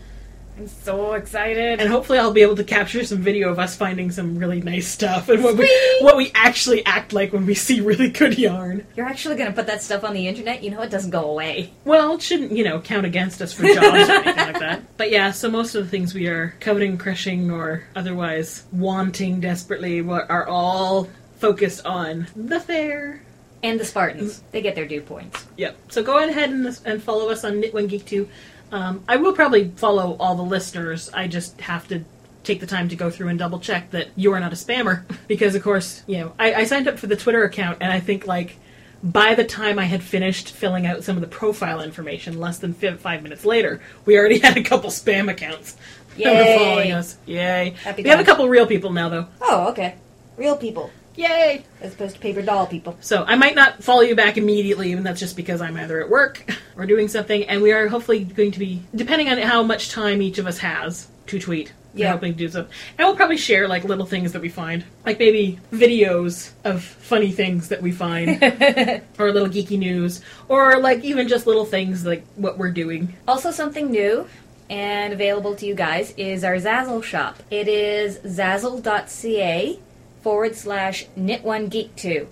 [0.59, 1.81] I'm so excited.
[1.81, 4.89] And hopefully, I'll be able to capture some video of us finding some really nice
[4.89, 8.87] stuff and what we what we actually act like when we see really good yarn.
[8.97, 10.63] You're actually going to put that stuff on the internet?
[10.63, 11.73] You know it doesn't go away.
[11.85, 14.83] Well, it shouldn't, you know, count against us for jobs or anything like that.
[14.97, 20.01] But yeah, so most of the things we are coveting, crushing, or otherwise wanting desperately
[20.01, 23.23] are all focused on the fair.
[23.63, 24.43] And the Spartans.
[24.53, 25.45] They get their due points.
[25.57, 25.77] Yep.
[25.89, 28.29] So go ahead and, and follow us on Knit1Geek2.
[28.71, 31.11] Um, I will probably follow all the listeners.
[31.13, 32.05] I just have to
[32.45, 35.03] take the time to go through and double check that you are not a spammer.
[35.27, 37.99] Because, of course, you know, I, I signed up for the Twitter account, and I
[37.99, 38.57] think, like,
[39.03, 42.73] by the time I had finished filling out some of the profile information, less than
[42.75, 45.77] fi- five minutes later, we already had a couple spam accounts
[46.17, 46.59] that were Yay.
[46.59, 47.17] following us.
[47.27, 47.75] Yay.
[47.83, 49.27] Happy we have a couple real people now, though.
[49.41, 49.97] Oh, okay.
[50.37, 50.91] Real people.
[51.17, 51.65] Yay!
[51.81, 52.97] As opposed to paper doll people.
[53.01, 56.09] So I might not follow you back immediately, and that's just because I'm either at
[56.11, 56.45] work
[56.77, 60.21] or doing something, and we are hopefully going to be, depending on how much time
[60.23, 61.73] each of us has to tweet.
[61.95, 62.13] we're Yeah.
[62.13, 62.61] hoping to do so.
[62.99, 67.33] And we'll probably share like little things that we find, like maybe videos of funny
[67.33, 68.43] things that we find,
[69.19, 73.17] or little geeky news, or like even just little things like what we're doing.
[73.27, 74.29] Also, something new
[74.69, 77.43] and available to you guys is our Zazzle shop.
[77.51, 79.79] It is zazzle.ca
[80.27, 82.27] forward slash knit1geek2.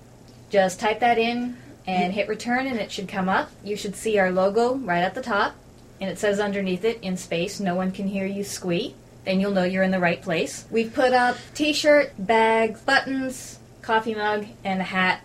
[0.50, 3.52] Just type that in and hit return, and it should come up.
[3.62, 5.54] You should see our logo right at the top,
[6.00, 9.52] and it says underneath it in space, No one can hear you squeak." Then you'll
[9.52, 10.64] know you're in the right place.
[10.72, 15.20] We've put up t shirt, bags, buttons, coffee mug, and a hat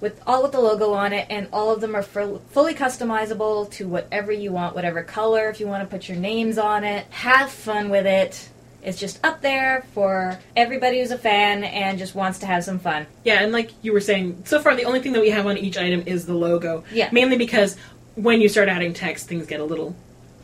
[0.00, 3.68] with all with the logo on it, and all of them are full- fully customizable
[3.72, 5.48] to whatever you want, whatever color.
[5.48, 8.48] If you want to put your names on it, have fun with it.
[8.82, 12.78] It's just up there for everybody who's a fan and just wants to have some
[12.80, 13.06] fun.
[13.24, 15.56] Yeah, and like you were saying, so far the only thing that we have on
[15.56, 16.82] each item is the logo.
[16.92, 17.08] Yeah.
[17.12, 17.76] Mainly because
[18.16, 19.94] when you start adding text, things get a little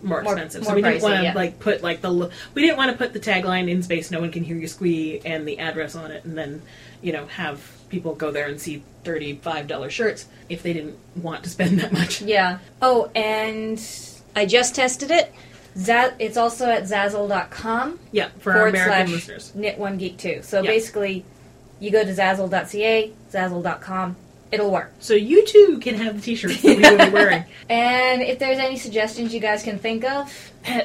[0.02, 0.62] more, More- expensive.
[0.62, 1.34] more so we didn't want to yeah.
[1.34, 4.10] like put like the lo- we didn't want to put the tagline in space.
[4.12, 6.62] No one can hear you squee and the address on it, and then
[7.02, 10.96] you know have people go there and see thirty five dollar shirts if they didn't
[11.16, 12.22] want to spend that much.
[12.22, 12.58] Yeah.
[12.80, 13.82] Oh, and
[14.36, 15.32] I just tested it.
[15.78, 19.52] Za- it's also at zazzle.com Yeah, for our forward American slash listeners.
[19.54, 20.40] knit one geek two.
[20.42, 20.70] So Yeah.
[20.70, 21.24] basically,
[21.80, 24.16] you go to zazzle.ca, zazzle.com.
[24.50, 24.92] It'll work.
[24.98, 27.44] So you too can have the t-shirts that we will be wearing.
[27.68, 30.32] And if there's any suggestions you guys can think of,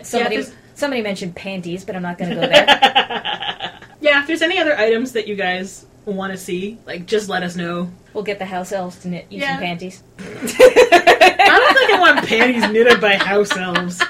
[0.03, 3.71] somebody there's- somebody mentioned panties, but I'm not going to go there.
[4.01, 7.41] Yeah, if there's any other items that you guys want to see, like just let
[7.43, 7.89] us know.
[8.13, 9.53] we'll get the house elves to knit you Yeah.
[9.53, 10.03] some panties.
[10.19, 14.01] I don't think I want panties knitted by house elves.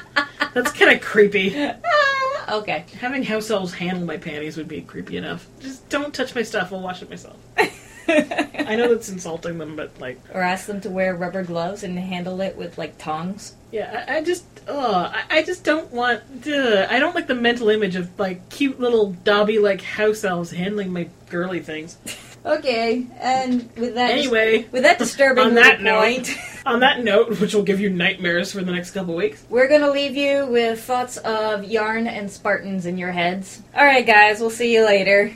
[0.53, 1.71] That's kind of creepy.
[2.49, 2.83] Okay.
[2.99, 5.47] Having house elves handle my panties would be creepy enough.
[5.61, 6.73] Just don't touch my stuff.
[6.73, 7.37] I'll wash it myself.
[7.57, 11.97] I know that's insulting them, but like, Or ask them to wear rubber gloves and
[11.97, 13.55] handle it with like tongs.
[13.71, 16.21] yeah, I, I just, ugh, I, I just don't want.
[16.45, 20.51] Ugh, I don't like the mental image of like cute little Dobby like house elves
[20.51, 21.97] handling my girly things.
[22.45, 27.01] Okay, and with that Anyway, with that disturbing on that little note, point, on that
[27.03, 29.43] note, which will give you nightmares for the next couple weeks.
[29.49, 33.61] we're gonna leave you with thoughts of yarn and Spartans in your heads.
[33.75, 35.31] All right, guys, we'll see you later.